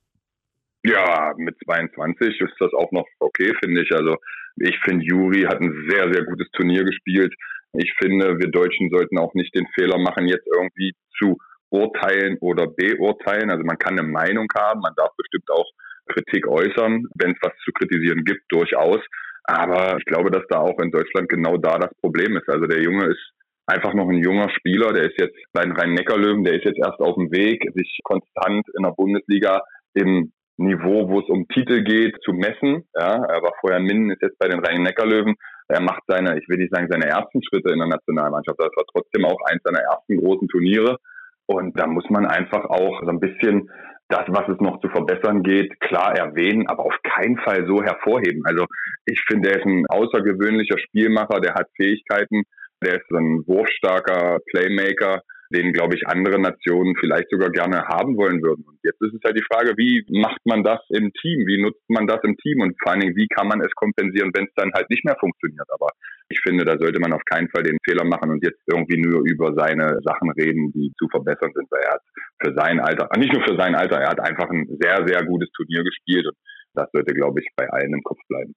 Ja, 0.82 1.34
mit 1.36 1.56
22 1.66 2.40
ist 2.40 2.54
das 2.58 2.72
auch 2.72 2.90
noch 2.92 3.04
okay, 3.18 3.52
finde 3.62 3.82
ich. 3.82 3.92
Also 3.92 4.16
ich 4.56 4.78
finde, 4.82 5.04
Juri 5.04 5.42
hat 5.42 5.60
ein 5.60 5.86
sehr, 5.90 6.10
sehr 6.12 6.24
gutes 6.24 6.48
Turnier 6.52 6.84
gespielt. 6.84 7.34
Ich 7.74 7.92
finde, 8.00 8.38
wir 8.38 8.50
Deutschen 8.50 8.88
sollten 8.90 9.18
auch 9.18 9.34
nicht 9.34 9.54
den 9.54 9.66
Fehler 9.78 9.98
machen, 9.98 10.26
jetzt 10.26 10.46
irgendwie 10.46 10.94
zu 11.18 11.36
urteilen 11.68 12.38
oder 12.40 12.66
beurteilen. 12.66 13.50
Also 13.50 13.64
man 13.64 13.78
kann 13.78 13.98
eine 13.98 14.08
Meinung 14.08 14.48
haben, 14.56 14.80
man 14.80 14.94
darf 14.96 15.10
bestimmt 15.16 15.50
auch 15.50 15.70
Kritik 16.06 16.48
äußern, 16.48 17.04
wenn 17.14 17.32
es 17.32 17.38
was 17.42 17.52
zu 17.64 17.70
kritisieren 17.72 18.24
gibt, 18.24 18.42
durchaus. 18.48 19.00
Aber 19.50 19.96
ich 19.98 20.04
glaube, 20.04 20.30
dass 20.30 20.46
da 20.48 20.60
auch 20.60 20.78
in 20.78 20.92
Deutschland 20.92 21.28
genau 21.28 21.56
da 21.56 21.78
das 21.78 21.92
Problem 22.00 22.36
ist. 22.36 22.48
Also 22.48 22.66
der 22.66 22.82
Junge 22.82 23.06
ist 23.06 23.32
einfach 23.66 23.94
noch 23.94 24.08
ein 24.08 24.22
junger 24.22 24.48
Spieler, 24.50 24.92
der 24.92 25.04
ist 25.04 25.18
jetzt 25.18 25.36
bei 25.52 25.62
den 25.62 25.72
Rhein-Neckar-Löwen, 25.72 26.44
der 26.44 26.54
ist 26.54 26.64
jetzt 26.64 26.78
erst 26.78 27.00
auf 27.00 27.16
dem 27.16 27.30
Weg, 27.30 27.62
sich 27.74 27.98
konstant 28.04 28.66
in 28.76 28.82
der 28.82 28.92
Bundesliga 28.92 29.62
im 29.94 30.32
Niveau, 30.56 31.08
wo 31.08 31.20
es 31.20 31.28
um 31.28 31.48
Titel 31.48 31.82
geht, 31.82 32.16
zu 32.22 32.32
messen. 32.32 32.84
Ja, 32.94 33.24
er 33.24 33.42
war 33.42 33.52
vorher 33.60 33.78
in 33.78 33.86
Minden, 33.86 34.10
ist 34.10 34.22
jetzt 34.22 34.38
bei 34.38 34.48
den 34.48 34.60
Rhein-Neckar-Löwen. 34.60 35.34
Er 35.68 35.80
macht 35.80 36.02
seine, 36.06 36.38
ich 36.38 36.48
will 36.48 36.58
nicht 36.58 36.74
sagen, 36.74 36.88
seine 36.90 37.06
ersten 37.06 37.42
Schritte 37.42 37.72
in 37.72 37.78
der 37.78 37.88
Nationalmannschaft. 37.88 38.58
Das 38.58 38.76
war 38.76 38.84
trotzdem 38.92 39.24
auch 39.24 39.40
eins 39.50 39.62
seiner 39.64 39.80
ersten 39.80 40.18
großen 40.18 40.48
Turniere. 40.48 40.98
Und 41.46 41.78
da 41.78 41.86
muss 41.86 42.08
man 42.10 42.26
einfach 42.26 42.64
auch 42.64 43.00
so 43.02 43.08
ein 43.08 43.20
bisschen 43.20 43.70
das, 44.10 44.24
was 44.28 44.48
es 44.48 44.60
noch 44.60 44.80
zu 44.80 44.88
verbessern 44.88 45.42
geht, 45.42 45.78
klar 45.80 46.16
erwähnen, 46.16 46.66
aber 46.68 46.84
auf 46.84 46.96
keinen 47.02 47.38
Fall 47.38 47.66
so 47.66 47.82
hervorheben. 47.82 48.42
Also 48.44 48.66
ich 49.06 49.22
finde, 49.26 49.50
er 49.50 49.58
ist 49.58 49.66
ein 49.66 49.86
außergewöhnlicher 49.88 50.78
Spielmacher, 50.78 51.40
der 51.40 51.54
hat 51.54 51.68
Fähigkeiten, 51.76 52.42
der 52.82 52.96
ist 52.96 53.10
ein 53.12 53.44
wurfstarker 53.46 54.38
Playmaker, 54.50 55.22
den, 55.50 55.72
glaube 55.72 55.96
ich, 55.96 56.06
andere 56.06 56.40
Nationen 56.40 56.94
vielleicht 56.98 57.30
sogar 57.30 57.50
gerne 57.50 57.82
haben 57.86 58.16
wollen 58.16 58.42
würden. 58.42 58.64
Und 58.64 58.78
jetzt 58.82 59.02
ist 59.02 59.14
es 59.14 59.20
halt 59.24 59.36
die 59.36 59.46
Frage, 59.50 59.74
wie 59.76 60.06
macht 60.08 60.40
man 60.44 60.62
das 60.62 60.80
im 60.90 61.12
Team? 61.20 61.46
Wie 61.46 61.60
nutzt 61.60 61.82
man 61.88 62.06
das 62.06 62.20
im 62.22 62.36
Team? 62.36 62.60
Und 62.60 62.74
vor 62.80 62.92
allen 62.92 63.00
Dingen, 63.00 63.16
wie 63.16 63.26
kann 63.26 63.48
man 63.48 63.60
es 63.60 63.74
kompensieren, 63.74 64.30
wenn 64.34 64.44
es 64.44 64.54
dann 64.54 64.72
halt 64.72 64.88
nicht 64.90 65.04
mehr 65.04 65.16
funktioniert? 65.18 65.66
Aber 65.74 65.88
ich 66.30 66.40
finde, 66.40 66.64
da 66.64 66.78
sollte 66.78 67.00
man 67.00 67.12
auf 67.12 67.24
keinen 67.24 67.48
Fall 67.50 67.64
den 67.64 67.78
Fehler 67.84 68.04
machen 68.04 68.30
und 68.30 68.44
jetzt 68.44 68.62
irgendwie 68.70 69.02
nur 69.02 69.22
über 69.26 69.52
seine 69.58 69.98
Sachen 70.04 70.30
reden, 70.30 70.70
die 70.72 70.92
zu 70.96 71.08
verbessern 71.08 71.50
sind, 71.54 71.66
weil 71.70 71.82
er 71.82 71.94
hat 71.94 72.02
für 72.42 72.54
sein 72.54 72.78
Alter, 72.78 73.08
nicht 73.18 73.32
nur 73.32 73.42
für 73.42 73.56
sein 73.56 73.74
Alter, 73.74 73.98
er 73.98 74.10
hat 74.10 74.20
einfach 74.20 74.48
ein 74.50 74.66
sehr, 74.80 75.02
sehr 75.06 75.24
gutes 75.26 75.50
Turnier 75.50 75.82
gespielt 75.82 76.26
und 76.26 76.36
das 76.74 76.88
sollte, 76.92 77.12
glaube 77.14 77.40
ich, 77.40 77.48
bei 77.56 77.68
allen 77.68 77.92
im 77.92 78.02
Kopf 78.02 78.20
bleiben. 78.28 78.54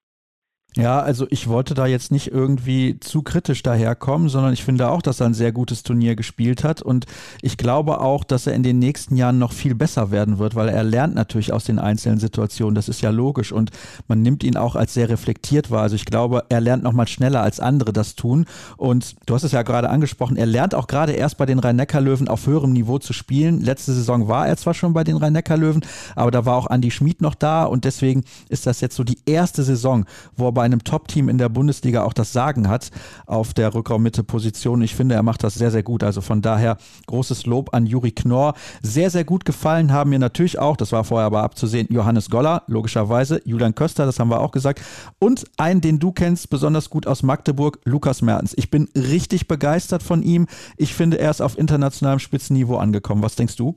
Ja, 0.76 1.00
also 1.02 1.28
ich 1.30 1.48
wollte 1.48 1.76
da 1.76 1.86
jetzt 1.86 2.12
nicht 2.12 2.32
irgendwie 2.32 3.00
zu 3.00 3.22
kritisch 3.22 3.62
daherkommen, 3.62 4.28
sondern 4.28 4.54
ich 4.54 4.64
finde 4.64 4.90
auch, 4.90 5.04
dass 5.04 5.20
er 5.20 5.28
ein 5.28 5.36
sehr 5.36 5.52
gutes 5.52 5.84
Turnier 5.84 6.16
gespielt 6.16 6.64
hat. 6.64 6.82
Und 6.82 7.06
ich 7.44 7.58
glaube 7.58 8.02
auch, 8.02 8.24
dass 8.24 8.48
er 8.48 8.54
in 8.54 8.64
den 8.64 8.80
nächsten 8.80 9.16
Jahren 9.16 9.38
noch 9.38 9.52
viel 9.54 9.76
besser 9.76 10.10
werden 10.10 10.40
wird, 10.40 10.56
weil 10.56 10.70
er 10.70 10.84
lernt 10.84 11.14
natürlich 11.14 11.54
aus 11.54 11.66
den 11.66 11.78
einzelnen 11.78 12.20
Situationen, 12.20 12.74
das 12.74 12.90
ist 12.90 13.02
ja 13.02 13.12
logisch. 13.12 13.52
Und 13.52 13.70
man 14.08 14.24
nimmt 14.24 14.44
ihn 14.44 14.58
auch 14.58 14.76
als 14.76 14.96
sehr 14.96 15.10
reflektiert 15.10 15.70
wahr. 15.70 15.84
Also 15.84 15.96
ich 15.96 16.06
glaube, 16.06 16.46
er 16.50 16.60
lernt 16.60 16.82
noch 16.82 16.94
mal 16.94 17.08
schneller 17.08 17.44
als 17.44 17.60
andere 17.60 17.94
das 17.94 18.16
tun. 18.16 18.46
Und 18.76 19.16
du 19.28 19.36
hast 19.36 19.44
es 19.44 19.52
ja 19.52 19.62
gerade 19.62 19.92
angesprochen, 19.92 20.38
er 20.38 20.48
lernt 20.48 20.74
auch 20.74 20.88
gerade 20.88 21.12
erst 21.12 21.38
bei 21.38 21.46
den 21.46 21.60
Rhein-Neckar-Löwen 21.60 22.28
auf 22.28 22.48
höherem 22.48 22.74
Niveau 22.74 22.98
zu 22.98 23.14
spielen. 23.14 23.62
Letzte 23.62 23.94
Saison 23.94 24.28
war 24.28 24.48
er 24.48 24.58
zwar 24.58 24.74
schon 24.74 24.94
bei 24.94 25.04
den 25.04 25.18
Rhein-Neckar-Löwen, 25.18 25.86
aber 26.16 26.32
da 26.32 26.46
war 26.46 26.58
auch 26.58 26.72
Andy 26.72 26.90
Schmid 26.90 27.22
noch 27.22 27.36
da. 27.36 27.66
Und 27.66 27.86
deswegen 27.86 28.24
ist 28.50 28.66
das 28.66 28.82
jetzt 28.82 28.96
so 28.96 29.04
die 29.04 29.20
erste 29.28 29.62
Saison, 29.62 30.06
wo 30.36 30.48
er 30.48 30.52
bei 30.52 30.63
einem 30.64 30.84
Top-Team 30.84 31.30
in 31.30 31.38
der 31.38 31.50
Bundesliga 31.50 32.04
auch 32.04 32.14
das 32.14 32.34
Sagen 32.34 32.70
hat 32.70 32.90
auf 33.26 33.54
der 33.54 33.74
Rückraummitte-Position. 33.74 34.82
Ich 34.82 34.96
finde, 34.96 35.16
er 35.16 35.24
macht 35.24 35.44
das 35.44 35.56
sehr, 35.56 35.72
sehr 35.72 35.84
gut. 35.84 36.04
Also 36.04 36.22
von 36.22 36.42
daher 36.42 36.78
großes 37.08 37.46
Lob 37.46 37.74
an 37.74 37.86
Juri 37.86 38.12
Knorr. 38.12 38.54
Sehr, 38.82 39.10
sehr 39.10 39.24
gut 39.24 39.46
gefallen 39.46 39.92
haben 39.92 40.10
mir 40.10 40.20
natürlich 40.20 40.60
auch, 40.60 40.78
das 40.78 40.92
war 40.92 41.04
vorher 41.04 41.28
aber 41.28 41.44
abzusehen, 41.44 41.88
Johannes 41.90 42.30
Goller, 42.30 42.64
logischerweise, 42.68 43.42
Julian 43.46 43.76
Köster, 43.76 44.06
das 44.06 44.20
haben 44.20 44.30
wir 44.30 44.40
auch 44.40 44.52
gesagt. 44.52 44.82
Und 45.20 45.46
einen, 45.58 45.82
den 45.82 46.00
du 46.00 46.12
kennst, 46.12 46.50
besonders 46.50 46.90
gut 46.90 47.08
aus 47.08 47.24
Magdeburg, 47.24 47.80
Lukas 47.86 48.22
Mertens. 48.22 48.54
Ich 48.58 48.70
bin 48.70 48.90
richtig 48.96 49.48
begeistert 49.48 50.04
von 50.04 50.24
ihm. 50.24 50.48
Ich 50.78 50.94
finde, 50.94 51.20
er 51.20 51.32
ist 51.32 51.42
auf 51.42 51.58
internationalem 51.58 52.20
Spitzenniveau 52.20 52.78
angekommen. 52.78 53.22
Was 53.22 53.36
denkst 53.36 53.56
du? 53.56 53.76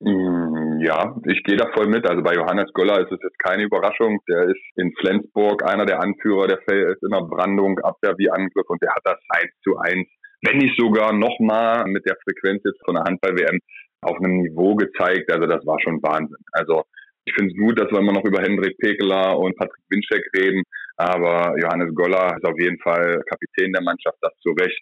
Mm, 0.00 0.43
ja, 0.84 1.16
ich 1.26 1.42
gehe 1.44 1.56
da 1.56 1.70
voll 1.72 1.86
mit. 1.88 2.06
Also 2.08 2.22
bei 2.22 2.34
Johannes 2.34 2.70
Göller 2.74 3.00
ist 3.00 3.10
es 3.10 3.18
jetzt 3.22 3.38
keine 3.38 3.64
Überraschung. 3.64 4.20
Der 4.28 4.44
ist 4.44 4.60
in 4.76 4.92
Flensburg 5.00 5.64
einer 5.64 5.86
der 5.86 6.00
Anführer, 6.00 6.46
der 6.46 6.60
ist 6.68 7.02
immer 7.02 7.26
Brandung, 7.26 7.78
Abwehr 7.78 8.14
wie 8.18 8.30
Angriff 8.30 8.68
und 8.68 8.82
der 8.82 8.90
hat 8.94 9.02
das 9.04 9.18
eins 9.30 9.52
zu 9.62 9.78
eins, 9.78 10.06
wenn 10.42 10.58
nicht 10.58 10.78
sogar 10.78 11.12
nochmal 11.14 11.84
mit 11.86 12.04
der 12.06 12.16
Frequenz 12.22 12.62
jetzt 12.64 12.84
von 12.84 12.96
der 12.96 13.04
Handball-WM 13.04 13.58
auf 14.02 14.18
einem 14.18 14.42
Niveau 14.42 14.74
gezeigt. 14.74 15.32
Also 15.32 15.46
das 15.46 15.64
war 15.64 15.80
schon 15.80 16.02
Wahnsinn. 16.02 16.44
Also 16.52 16.84
ich 17.24 17.34
finde 17.34 17.52
es 17.52 17.58
gut, 17.58 17.80
dass 17.80 17.90
wir 17.90 18.00
immer 18.00 18.12
noch 18.12 18.24
über 18.24 18.42
Hendrik 18.42 18.76
Pekeler 18.76 19.38
und 19.38 19.56
Patrick 19.56 19.84
Winczek 19.88 20.24
reden, 20.36 20.62
aber 20.96 21.54
Johannes 21.58 21.94
Goller 21.94 22.36
ist 22.36 22.44
auf 22.44 22.58
jeden 22.58 22.78
Fall 22.80 23.20
Kapitän 23.28 23.72
der 23.72 23.82
Mannschaft, 23.82 24.16
das 24.20 24.32
zu 24.40 24.50
Recht. 24.50 24.80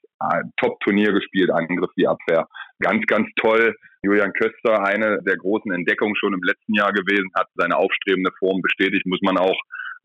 Top-Turnier 0.61 1.12
gespielt, 1.12 1.51
Angriff 1.51 1.90
wie 1.96 2.07
Abwehr. 2.07 2.46
Ganz, 2.81 3.05
ganz 3.07 3.29
toll. 3.37 3.75
Julian 4.03 4.33
Köster, 4.33 4.85
eine 4.85 5.22
der 5.22 5.37
großen 5.37 5.72
Entdeckungen 5.72 6.16
schon 6.16 6.35
im 6.35 6.42
letzten 6.42 6.75
Jahr 6.75 6.92
gewesen, 6.92 7.31
hat 7.35 7.46
seine 7.55 7.77
aufstrebende 7.77 8.33
Form 8.38 8.61
bestätigt, 8.61 9.07
muss 9.07 9.20
man 9.22 9.38
auch 9.38 9.57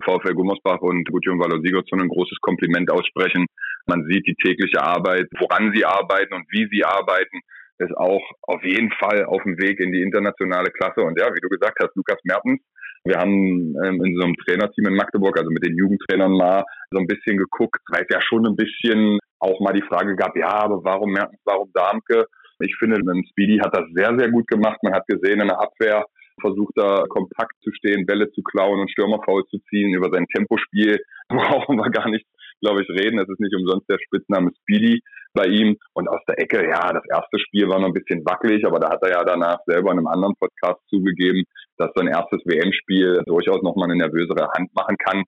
VfL 0.03 0.35
Gummersbach 0.35 0.81
und 0.81 1.09
Gudjon 1.09 1.39
Waller 1.39 1.59
Sigurdsson 1.63 2.01
ein 2.01 2.07
großes 2.07 2.37
Kompliment 2.41 2.91
aussprechen. 2.91 3.47
Man 3.87 4.05
sieht 4.05 4.27
die 4.27 4.35
tägliche 4.35 4.83
Arbeit, 4.83 5.27
woran 5.39 5.73
sie 5.73 5.83
arbeiten 5.83 6.35
und 6.35 6.45
wie 6.51 6.67
sie 6.71 6.85
arbeiten 6.85 7.41
ist 7.79 7.95
auch 7.95 8.23
auf 8.41 8.63
jeden 8.63 8.91
Fall 8.93 9.25
auf 9.25 9.43
dem 9.43 9.57
Weg 9.59 9.79
in 9.79 9.91
die 9.91 10.01
internationale 10.01 10.71
Klasse. 10.71 11.01
Und 11.01 11.19
ja, 11.19 11.27
wie 11.27 11.41
du 11.41 11.49
gesagt 11.49 11.77
hast, 11.81 11.95
Lukas 11.95 12.19
Mertens, 12.23 12.59
wir 13.07 13.17
haben 13.17 13.75
ähm, 13.83 14.03
in 14.03 14.15
so 14.17 14.23
einem 14.25 14.35
Trainerteam 14.35 14.87
in 14.87 14.95
Magdeburg, 14.95 15.37
also 15.37 15.49
mit 15.49 15.65
den 15.65 15.77
Jugendtrainern 15.77 16.31
mal 16.31 16.63
so 16.91 16.99
ein 16.99 17.07
bisschen 17.07 17.37
geguckt, 17.37 17.81
weil 17.91 18.03
es 18.03 18.13
ja 18.13 18.21
schon 18.21 18.45
ein 18.45 18.55
bisschen 18.55 19.19
auch 19.39 19.59
mal 19.59 19.73
die 19.73 19.85
Frage 19.87 20.15
gab, 20.15 20.35
ja, 20.35 20.49
aber 20.49 20.83
warum 20.83 21.15
warum 21.45 21.71
Darmke? 21.73 22.25
Ich 22.59 22.75
finde, 22.77 22.97
Speedy 23.29 23.59
hat 23.59 23.75
das 23.75 23.85
sehr, 23.93 24.17
sehr 24.17 24.31
gut 24.31 24.47
gemacht. 24.47 24.79
Man 24.81 24.93
hat 24.93 25.05
gesehen, 25.05 25.41
in 25.41 25.47
der 25.47 25.61
Abwehr 25.61 26.05
versucht 26.41 26.77
er 26.77 27.05
kompakt 27.09 27.53
zu 27.63 27.71
stehen, 27.73 28.05
Bälle 28.05 28.31
zu 28.31 28.41
klauen 28.41 28.79
und 28.79 28.91
Stürmerfaul 28.91 29.45
zu 29.45 29.59
ziehen. 29.69 29.93
Über 29.93 30.09
sein 30.11 30.25
Tempospiel 30.33 30.97
brauchen 31.29 31.77
wir 31.77 31.89
gar 31.91 32.09
nicht, 32.09 32.25
glaube 32.61 32.81
ich, 32.81 32.89
reden. 32.89 33.19
Es 33.19 33.29
ist 33.29 33.39
nicht 33.39 33.55
umsonst 33.55 33.89
der 33.89 33.99
Spitzname 33.99 34.51
Speedy 34.61 35.01
bei 35.37 35.45
ihm. 35.45 35.77
Und 35.93 36.09
aus 36.09 36.19
der 36.27 36.39
Ecke, 36.39 36.67
ja, 36.67 36.91
das 36.91 37.03
erste 37.09 37.39
Spiel 37.39 37.69
war 37.69 37.79
noch 37.79 37.87
ein 37.87 37.93
bisschen 37.93 38.25
wackelig, 38.25 38.65
aber 38.65 38.79
da 38.79 38.89
hat 38.89 39.03
er 39.03 39.11
ja 39.11 39.23
danach 39.23 39.59
selber 39.65 39.91
in 39.91 39.99
einem 39.99 40.07
anderen 40.07 40.35
Podcast 40.35 40.81
zugegeben, 40.89 41.43
dass 41.77 41.91
sein 41.95 42.07
erstes 42.07 42.41
WM-Spiel 42.45 43.21
durchaus 43.25 43.61
nochmal 43.61 43.89
eine 43.89 43.99
nervösere 43.99 44.49
Hand 44.57 44.73
machen 44.73 44.97
kann. 44.97 45.23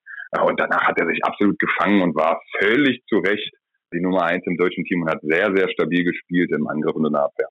Und 0.45 0.59
danach 0.59 0.85
hat 0.87 0.99
er 0.99 1.07
sich 1.07 1.23
absolut 1.23 1.57
gefangen 1.59 2.01
und 2.01 2.15
war 2.15 2.41
völlig 2.59 3.01
zu 3.07 3.19
Recht 3.19 3.49
die 3.93 4.01
Nummer 4.01 4.23
eins 4.23 4.45
im 4.45 4.57
deutschen 4.57 4.83
Team 4.85 5.01
und 5.01 5.09
hat 5.09 5.21
sehr, 5.21 5.55
sehr 5.55 5.69
stabil 5.69 6.03
gespielt 6.03 6.51
im 6.51 6.67
Angriff 6.67 6.95
und 6.95 7.05
in 7.07 7.13
der 7.13 7.23
Abwehr. 7.23 7.47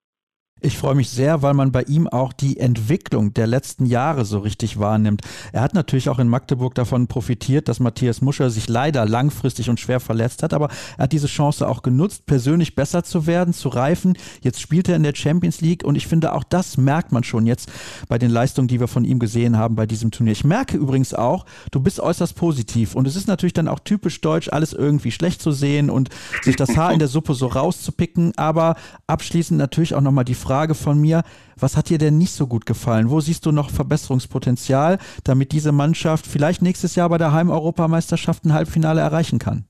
Ich 0.61 0.77
freue 0.77 0.97
mich 0.97 1.09
sehr, 1.09 1.43
weil 1.43 1.55
man 1.55 1.71
bei 1.71 1.85
ihm 1.85 2.09
auch 2.09 2.33
die 2.33 2.59
Entwicklung 2.59 3.33
der 3.33 3.47
letzten 3.47 3.87
Jahre 3.87 4.25
so 4.25 4.41
richtig 4.41 4.81
wahrnimmt. 4.81 5.23
Er 5.53 5.61
hat 5.61 5.73
natürlich 5.73 6.09
auch 6.09 6.19
in 6.19 6.27
Magdeburg 6.27 6.75
davon 6.75 7.07
profitiert, 7.07 7.69
dass 7.69 7.79
Matthias 7.79 8.23
Muscher 8.23 8.51
sich 8.51 8.69
leider 8.69 9.07
langfristig 9.07 9.71
und 9.71 9.79
schwer 9.79 10.01
verletzt 10.01 10.43
hat, 10.43 10.53
aber 10.53 10.69
er 10.97 11.05
hat 11.05 11.13
diese 11.13 11.29
Chance 11.29 11.69
auch 11.69 11.83
genutzt, 11.83 12.27
persönlich 12.27 12.75
besser 12.75 13.05
zu 13.05 13.29
werden, 13.29 13.55
zu 13.55 13.69
reifen. 13.69 14.19
Jetzt 14.43 14.61
spielt 14.61 14.89
er 14.89 14.97
in 14.97 15.05
der 15.05 15.15
Champions 15.15 15.61
League 15.61 15.85
und 15.85 15.95
ich 15.95 16.09
finde, 16.09 16.33
auch 16.33 16.43
das 16.43 16.77
merkt 16.77 17.13
man 17.13 17.23
schon 17.23 17.47
jetzt 17.47 17.71
bei 18.09 18.19
den 18.19 18.31
Leistungen, 18.31 18.67
die 18.67 18.81
wir 18.81 18.89
von 18.89 19.05
ihm 19.05 19.21
gesehen 19.21 19.57
haben 19.57 19.77
bei 19.77 19.87
diesem 19.87 20.11
Turnier. 20.11 20.33
Ich 20.33 20.43
merke 20.43 20.77
übrigens 20.77 21.15
auch, 21.15 21.47
du 21.71 21.79
bist 21.79 22.01
äußerst 22.01 22.35
positiv 22.35 22.97
und 22.97 23.07
es 23.07 23.15
ist 23.15 23.29
natürlich 23.29 23.53
dann 23.53 23.69
auch 23.69 23.79
typisch 23.79 24.21
deutsch, 24.21 24.49
alles 24.49 24.73
irgendwie 24.73 25.13
schlecht 25.13 25.41
zu 25.41 25.53
sehen 25.53 25.89
und 25.89 26.09
sich 26.43 26.57
das 26.57 26.77
Haar 26.77 26.93
in 26.93 26.99
der 26.99 27.07
Suppe 27.07 27.35
so 27.35 27.47
rauszupicken, 27.47 28.33
aber 28.37 28.75
abschließend 29.07 29.57
natürlich 29.57 29.95
auch 29.95 30.01
nochmal 30.01 30.25
die 30.25 30.35
Frage, 30.35 30.48
Frage 30.49 30.75
von 30.75 30.99
mir, 30.99 31.25
was 31.61 31.77
hat 31.77 31.91
dir 31.91 31.99
denn 31.99 32.17
nicht 32.17 32.33
so 32.33 32.47
gut 32.47 32.65
gefallen? 32.65 33.11
Wo 33.11 33.21
siehst 33.21 33.45
du 33.45 33.53
noch 33.53 33.69
Verbesserungspotenzial, 33.69 34.97
damit 35.23 35.53
diese 35.53 35.73
Mannschaft 35.73 36.27
vielleicht 36.27 36.63
nächstes 36.63 36.97
Jahr 36.97 37.11
bei 37.11 37.19
der 37.19 37.35
Heimeuropameisterschaft 37.35 38.47
ein 38.47 38.55
Halbfinale 38.55 39.03
erreichen 39.03 39.39
kann? 39.39 39.67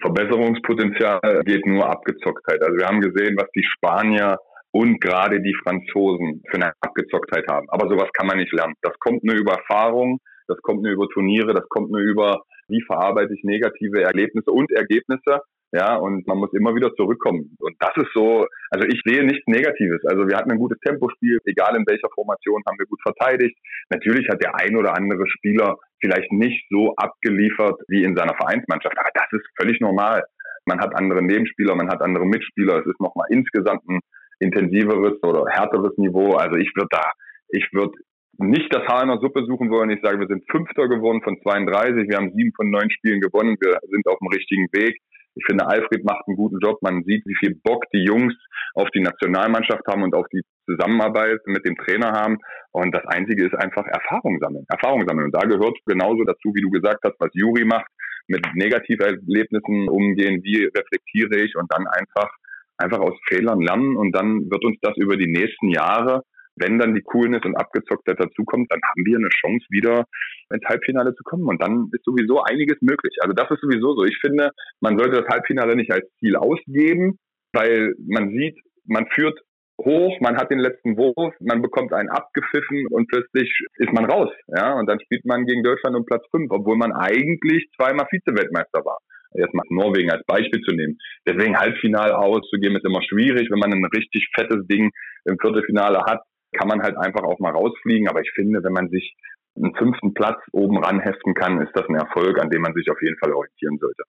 Verbesserungspotenzial 0.00 1.20
geht 1.44 1.66
nur 1.66 1.84
Abgezocktheit. 1.84 2.62
Also 2.62 2.74
wir 2.78 2.86
haben 2.86 3.02
gesehen, 3.02 3.36
was 3.36 3.50
die 3.54 3.64
Spanier 3.76 4.38
und 4.70 4.98
gerade 5.02 5.42
die 5.42 5.54
Franzosen 5.62 6.42
für 6.48 6.56
eine 6.56 6.72
Abgezocktheit 6.80 7.44
haben. 7.50 7.68
Aber 7.68 7.86
sowas 7.86 8.08
kann 8.14 8.26
man 8.26 8.38
nicht 8.38 8.52
lernen. 8.52 8.72
Das 8.80 8.94
kommt 8.98 9.22
nur 9.24 9.36
über 9.36 9.52
Erfahrung, 9.52 10.20
das 10.48 10.56
kommt 10.62 10.82
nur 10.82 10.92
über 10.92 11.06
Turniere, 11.08 11.52
das 11.52 11.68
kommt 11.68 11.90
nur 11.90 12.00
über, 12.00 12.40
wie 12.68 12.82
verarbeite 12.86 13.34
ich 13.34 13.44
negative 13.44 14.02
Erlebnisse 14.02 14.50
und 14.50 14.72
Ergebnisse. 14.72 15.40
Ja, 15.72 15.96
und 15.96 16.26
man 16.26 16.36
muss 16.36 16.52
immer 16.52 16.74
wieder 16.74 16.94
zurückkommen. 16.94 17.56
Und 17.58 17.76
das 17.80 17.96
ist 17.96 18.12
so, 18.12 18.46
also 18.70 18.86
ich 18.86 19.00
sehe 19.06 19.24
nichts 19.24 19.46
Negatives. 19.46 20.04
Also 20.04 20.28
wir 20.28 20.36
hatten 20.36 20.52
ein 20.52 20.58
gutes 20.58 20.78
Tempospiel, 20.80 21.38
egal 21.46 21.74
in 21.76 21.86
welcher 21.86 22.10
Formation 22.14 22.62
haben 22.68 22.78
wir 22.78 22.84
gut 22.84 23.00
verteidigt. 23.00 23.56
Natürlich 23.88 24.28
hat 24.28 24.42
der 24.42 24.54
ein 24.54 24.76
oder 24.76 24.94
andere 24.94 25.26
Spieler 25.26 25.78
vielleicht 25.98 26.30
nicht 26.30 26.66
so 26.68 26.94
abgeliefert 26.96 27.80
wie 27.88 28.04
in 28.04 28.14
seiner 28.14 28.36
Vereinsmannschaft, 28.36 28.98
aber 28.98 29.08
das 29.14 29.32
ist 29.32 29.48
völlig 29.58 29.80
normal. 29.80 30.22
Man 30.66 30.78
hat 30.78 30.94
andere 30.94 31.22
Nebenspieler, 31.22 31.74
man 31.74 31.88
hat 31.88 32.02
andere 32.02 32.26
Mitspieler. 32.26 32.80
Es 32.80 32.86
ist 32.86 33.00
nochmal 33.00 33.26
insgesamt 33.30 33.88
ein 33.88 34.00
intensiveres 34.40 35.22
oder 35.22 35.44
härteres 35.48 35.96
Niveau. 35.96 36.34
Also 36.34 36.56
ich 36.56 36.70
würde 36.76 36.88
da, 36.90 37.12
ich 37.48 37.66
würde 37.72 37.94
nicht 38.38 38.74
das 38.74 38.86
Haar 38.86 39.02
in 39.02 39.08
der 39.08 39.20
Suppe 39.20 39.44
suchen 39.46 39.70
wollen. 39.70 39.90
Ich 39.90 40.02
sage, 40.02 40.20
wir 40.20 40.26
sind 40.26 40.44
Fünfter 40.50 40.88
geworden 40.88 41.22
von 41.22 41.40
32. 41.42 42.08
Wir 42.08 42.16
haben 42.16 42.32
sieben 42.34 42.52
von 42.54 42.70
neun 42.70 42.90
Spielen 42.90 43.20
gewonnen. 43.20 43.56
Wir 43.60 43.78
sind 43.88 44.06
auf 44.06 44.18
dem 44.18 44.28
richtigen 44.28 44.68
Weg. 44.72 45.00
Ich 45.34 45.44
finde, 45.46 45.66
Alfred 45.66 46.04
macht 46.04 46.26
einen 46.26 46.36
guten 46.36 46.58
Job. 46.60 46.78
Man 46.82 47.04
sieht, 47.04 47.24
wie 47.26 47.36
viel 47.36 47.54
Bock 47.62 47.84
die 47.92 48.04
Jungs 48.04 48.34
auf 48.74 48.88
die 48.90 49.00
Nationalmannschaft 49.00 49.86
haben 49.86 50.02
und 50.02 50.14
auf 50.14 50.26
die 50.32 50.42
Zusammenarbeit 50.66 51.40
mit 51.46 51.64
dem 51.66 51.76
Trainer 51.76 52.12
haben. 52.12 52.38
Und 52.72 52.94
das 52.94 53.04
Einzige 53.06 53.46
ist 53.46 53.54
einfach 53.54 53.86
Erfahrung 53.86 54.38
sammeln. 54.40 54.64
Erfahrung 54.68 55.06
sammeln. 55.06 55.26
Und 55.26 55.34
da 55.34 55.46
gehört 55.46 55.76
genauso 55.86 56.24
dazu, 56.24 56.52
wie 56.54 56.62
du 56.62 56.70
gesagt 56.70 57.00
hast, 57.04 57.16
was 57.18 57.30
Juri 57.32 57.64
macht, 57.64 57.90
mit 58.28 58.46
Negativerlebnissen 58.54 59.88
umgehen, 59.88 60.42
wie 60.42 60.64
reflektiere 60.64 61.42
ich 61.42 61.56
und 61.56 61.70
dann 61.72 61.86
einfach, 61.86 62.30
einfach 62.78 63.00
aus 63.00 63.18
Fehlern 63.28 63.60
lernen. 63.60 63.96
Und 63.96 64.12
dann 64.14 64.50
wird 64.50 64.64
uns 64.64 64.78
das 64.80 64.96
über 64.96 65.16
die 65.16 65.30
nächsten 65.30 65.70
Jahre 65.70 66.22
wenn 66.56 66.78
dann 66.78 66.94
die 66.94 67.02
Coolness 67.02 67.44
und 67.44 67.56
Abgezocktheit 67.56 68.20
dazukommt, 68.20 68.70
dann 68.70 68.80
haben 68.82 69.04
wir 69.04 69.18
eine 69.18 69.28
Chance, 69.28 69.64
wieder 69.70 70.04
ins 70.52 70.64
Halbfinale 70.64 71.14
zu 71.14 71.22
kommen. 71.24 71.46
Und 71.48 71.62
dann 71.62 71.88
ist 71.92 72.04
sowieso 72.04 72.42
einiges 72.42 72.76
möglich. 72.80 73.16
Also 73.20 73.32
das 73.34 73.50
ist 73.50 73.60
sowieso 73.60 73.94
so. 73.94 74.04
Ich 74.04 74.18
finde, 74.20 74.50
man 74.80 74.98
sollte 74.98 75.22
das 75.22 75.28
Halbfinale 75.28 75.76
nicht 75.76 75.92
als 75.92 76.06
Ziel 76.18 76.36
ausgeben, 76.36 77.18
weil 77.52 77.94
man 78.06 78.30
sieht, 78.30 78.58
man 78.84 79.06
führt 79.08 79.38
hoch, 79.80 80.20
man 80.20 80.36
hat 80.36 80.50
den 80.50 80.58
letzten 80.58 80.96
Wurf, 80.96 81.34
man 81.40 81.62
bekommt 81.62 81.92
einen 81.92 82.10
abgepfiffen 82.10 82.86
und 82.90 83.08
plötzlich 83.08 83.50
ist 83.76 83.92
man 83.92 84.04
raus. 84.04 84.30
Ja, 84.48 84.74
und 84.74 84.88
dann 84.88 85.00
spielt 85.00 85.24
man 85.24 85.46
gegen 85.46 85.62
Deutschland 85.62 85.96
um 85.96 86.04
Platz 86.04 86.24
fünf, 86.30 86.50
obwohl 86.50 86.76
man 86.76 86.92
eigentlich 86.92 87.68
zweimal 87.76 88.06
Vize-Weltmeister 88.10 88.84
war. 88.84 88.98
Jetzt 89.34 89.54
mal 89.54 89.64
Norwegen 89.70 90.10
als 90.10 90.24
Beispiel 90.26 90.60
zu 90.60 90.74
nehmen. 90.74 90.98
Deswegen 91.26 91.56
Halbfinale 91.56 92.16
auszugeben 92.18 92.76
ist 92.76 92.84
immer 92.84 93.02
schwierig, 93.02 93.48
wenn 93.50 93.58
man 93.58 93.72
ein 93.72 93.84
richtig 93.86 94.28
fettes 94.34 94.66
Ding 94.66 94.90
im 95.24 95.38
Viertelfinale 95.40 96.04
hat 96.04 96.20
kann 96.52 96.68
man 96.68 96.82
halt 96.82 96.96
einfach 96.96 97.22
auch 97.24 97.38
mal 97.38 97.52
rausfliegen. 97.52 98.08
Aber 98.08 98.20
ich 98.20 98.30
finde, 98.34 98.62
wenn 98.62 98.72
man 98.72 98.88
sich 98.88 99.16
einen 99.56 99.74
fünften 99.74 100.14
Platz 100.14 100.40
oben 100.52 100.78
ranheften 100.78 101.34
kann, 101.34 101.60
ist 101.60 101.72
das 101.74 101.88
ein 101.88 101.96
Erfolg, 101.96 102.40
an 102.40 102.50
dem 102.50 102.62
man 102.62 102.74
sich 102.74 102.90
auf 102.90 103.00
jeden 103.02 103.18
Fall 103.18 103.32
orientieren 103.32 103.78
sollte. 103.78 104.02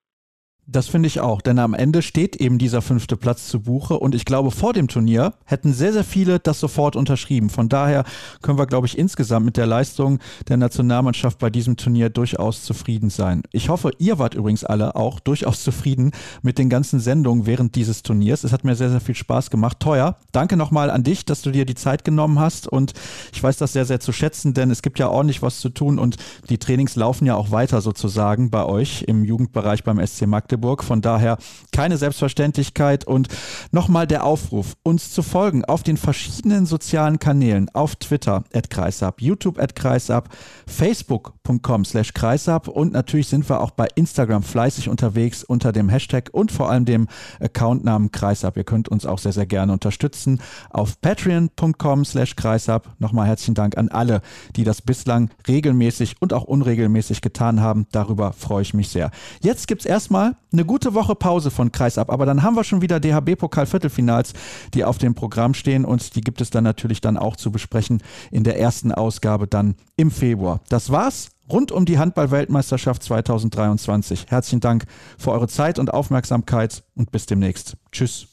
Das 0.65 0.87
finde 0.87 1.07
ich 1.07 1.19
auch, 1.19 1.41
denn 1.41 1.59
am 1.59 1.73
Ende 1.73 2.01
steht 2.01 2.37
eben 2.37 2.57
dieser 2.57 2.81
fünfte 2.81 3.17
Platz 3.17 3.49
zu 3.49 3.59
Buche 3.59 3.99
und 3.99 4.15
ich 4.15 4.23
glaube, 4.23 4.49
vor 4.49 4.71
dem 4.71 4.87
Turnier 4.87 5.33
hätten 5.43 5.73
sehr, 5.73 5.91
sehr 5.91 6.05
viele 6.05 6.39
das 6.39 6.61
sofort 6.61 6.95
unterschrieben. 6.95 7.49
Von 7.49 7.67
daher 7.67 8.05
können 8.41 8.57
wir, 8.57 8.65
glaube 8.65 8.87
ich, 8.87 8.97
insgesamt 8.97 9.45
mit 9.45 9.57
der 9.57 9.65
Leistung 9.65 10.19
der 10.47 10.55
Nationalmannschaft 10.55 11.37
bei 11.37 11.49
diesem 11.49 11.75
Turnier 11.75 12.09
durchaus 12.09 12.63
zufrieden 12.63 13.09
sein. 13.09 13.43
Ich 13.51 13.67
hoffe, 13.67 13.91
ihr 13.97 14.19
wart 14.19 14.35
übrigens 14.35 14.63
alle 14.63 14.95
auch 14.95 15.19
durchaus 15.19 15.61
zufrieden 15.63 16.11
mit 16.43 16.57
den 16.57 16.69
ganzen 16.69 17.01
Sendungen 17.01 17.45
während 17.45 17.75
dieses 17.75 18.01
Turniers. 18.01 18.45
Es 18.45 18.53
hat 18.53 18.63
mir 18.63 18.75
sehr, 18.75 18.89
sehr 18.89 19.01
viel 19.01 19.15
Spaß 19.15 19.49
gemacht. 19.49 19.81
Teuer, 19.81 20.15
danke 20.31 20.55
nochmal 20.55 20.89
an 20.89 21.03
dich, 21.03 21.25
dass 21.25 21.41
du 21.41 21.51
dir 21.51 21.65
die 21.65 21.75
Zeit 21.75 22.05
genommen 22.05 22.39
hast 22.39 22.69
und 22.69 22.93
ich 23.33 23.43
weiß 23.43 23.57
das 23.57 23.73
sehr, 23.73 23.83
sehr 23.83 23.99
zu 23.99 24.13
schätzen, 24.13 24.53
denn 24.53 24.71
es 24.71 24.81
gibt 24.81 24.97
ja 24.97 25.09
ordentlich 25.09 25.41
was 25.41 25.59
zu 25.59 25.67
tun 25.67 25.99
und 25.99 26.15
die 26.49 26.57
Trainings 26.57 26.95
laufen 26.95 27.25
ja 27.25 27.35
auch 27.35 27.51
weiter 27.51 27.81
sozusagen 27.81 28.49
bei 28.49 28.63
euch 28.63 29.03
im 29.09 29.25
Jugendbereich 29.25 29.83
beim 29.83 29.99
SC 29.99 30.25
Magdeburg. 30.25 30.52
Magdeburg. 30.53 30.83
Von 30.83 31.01
daher 31.01 31.37
keine 31.71 31.97
Selbstverständlichkeit. 31.97 33.05
Und 33.05 33.27
nochmal 33.71 34.07
der 34.07 34.23
Aufruf, 34.23 34.75
uns 34.83 35.11
zu 35.11 35.23
folgen 35.23 35.65
auf 35.65 35.83
den 35.83 35.97
verschiedenen 35.97 36.65
sozialen 36.65 37.19
Kanälen, 37.19 37.69
auf 37.73 37.95
Twitter 37.95 38.43
at 38.53 38.69
Kreisab, 38.69 39.21
YouTube 39.21 39.59
at 39.59 39.75
Kreisab, 39.75 40.29
Facebook.com 40.67 41.85
slash 41.85 42.13
Kreisab 42.13 42.67
und 42.67 42.93
natürlich 42.93 43.27
sind 43.27 43.49
wir 43.49 43.61
auch 43.61 43.71
bei 43.71 43.87
Instagram 43.95 44.43
fleißig 44.43 44.89
unterwegs 44.89 45.43
unter 45.43 45.71
dem 45.71 45.89
Hashtag 45.89 46.29
und 46.31 46.51
vor 46.51 46.69
allem 46.69 46.85
dem 46.85 47.07
Accountnamen 47.39 48.11
Kreisab. 48.11 48.57
Ihr 48.57 48.63
könnt 48.63 48.89
uns 48.89 49.05
auch 49.05 49.19
sehr, 49.19 49.33
sehr 49.33 49.45
gerne 49.45 49.73
unterstützen 49.73 50.41
auf 50.69 50.99
patreon.com 51.01 52.05
slash 52.05 52.35
Kreisab. 52.35 52.95
Nochmal 52.99 53.27
herzlichen 53.27 53.55
Dank 53.55 53.77
an 53.77 53.89
alle, 53.89 54.21
die 54.55 54.63
das 54.63 54.81
bislang 54.81 55.29
regelmäßig 55.47 56.15
und 56.19 56.33
auch 56.33 56.43
unregelmäßig 56.43 57.21
getan 57.21 57.61
haben. 57.61 57.87
Darüber 57.91 58.33
freue 58.33 58.61
ich 58.61 58.73
mich 58.73 58.89
sehr. 58.89 59.11
Jetzt 59.41 59.67
gibt 59.67 59.81
es 59.81 59.85
erstmal 59.85 60.35
eine 60.53 60.65
gute 60.65 60.93
Woche 60.93 61.15
Pause 61.15 61.51
von 61.51 61.71
Kreisab, 61.71 62.09
aber 62.09 62.25
dann 62.25 62.43
haben 62.43 62.55
wir 62.55 62.63
schon 62.63 62.81
wieder 62.81 62.99
DHB-Pokal-Viertelfinals, 62.99 64.33
die 64.73 64.85
auf 64.85 64.97
dem 64.97 65.15
Programm 65.15 65.53
stehen 65.53 65.83
und 65.83 66.15
die 66.15 66.21
gibt 66.21 66.41
es 66.41 66.49
dann 66.49 66.63
natürlich 66.63 67.01
dann 67.01 67.17
auch 67.17 67.35
zu 67.35 67.51
besprechen 67.51 68.01
in 68.31 68.43
der 68.43 68.59
ersten 68.59 68.91
Ausgabe 68.91 69.47
dann 69.47 69.75
im 69.97 70.11
Februar. 70.11 70.61
Das 70.69 70.91
war's 70.91 71.29
rund 71.49 71.71
um 71.71 71.85
die 71.85 71.97
Handball-Weltmeisterschaft 71.97 73.03
2023. 73.03 74.27
Herzlichen 74.29 74.61
Dank 74.61 74.85
für 75.17 75.31
eure 75.31 75.47
Zeit 75.47 75.79
und 75.79 75.93
Aufmerksamkeit 75.93 76.83
und 76.95 77.11
bis 77.11 77.25
demnächst. 77.25 77.75
Tschüss. 77.91 78.27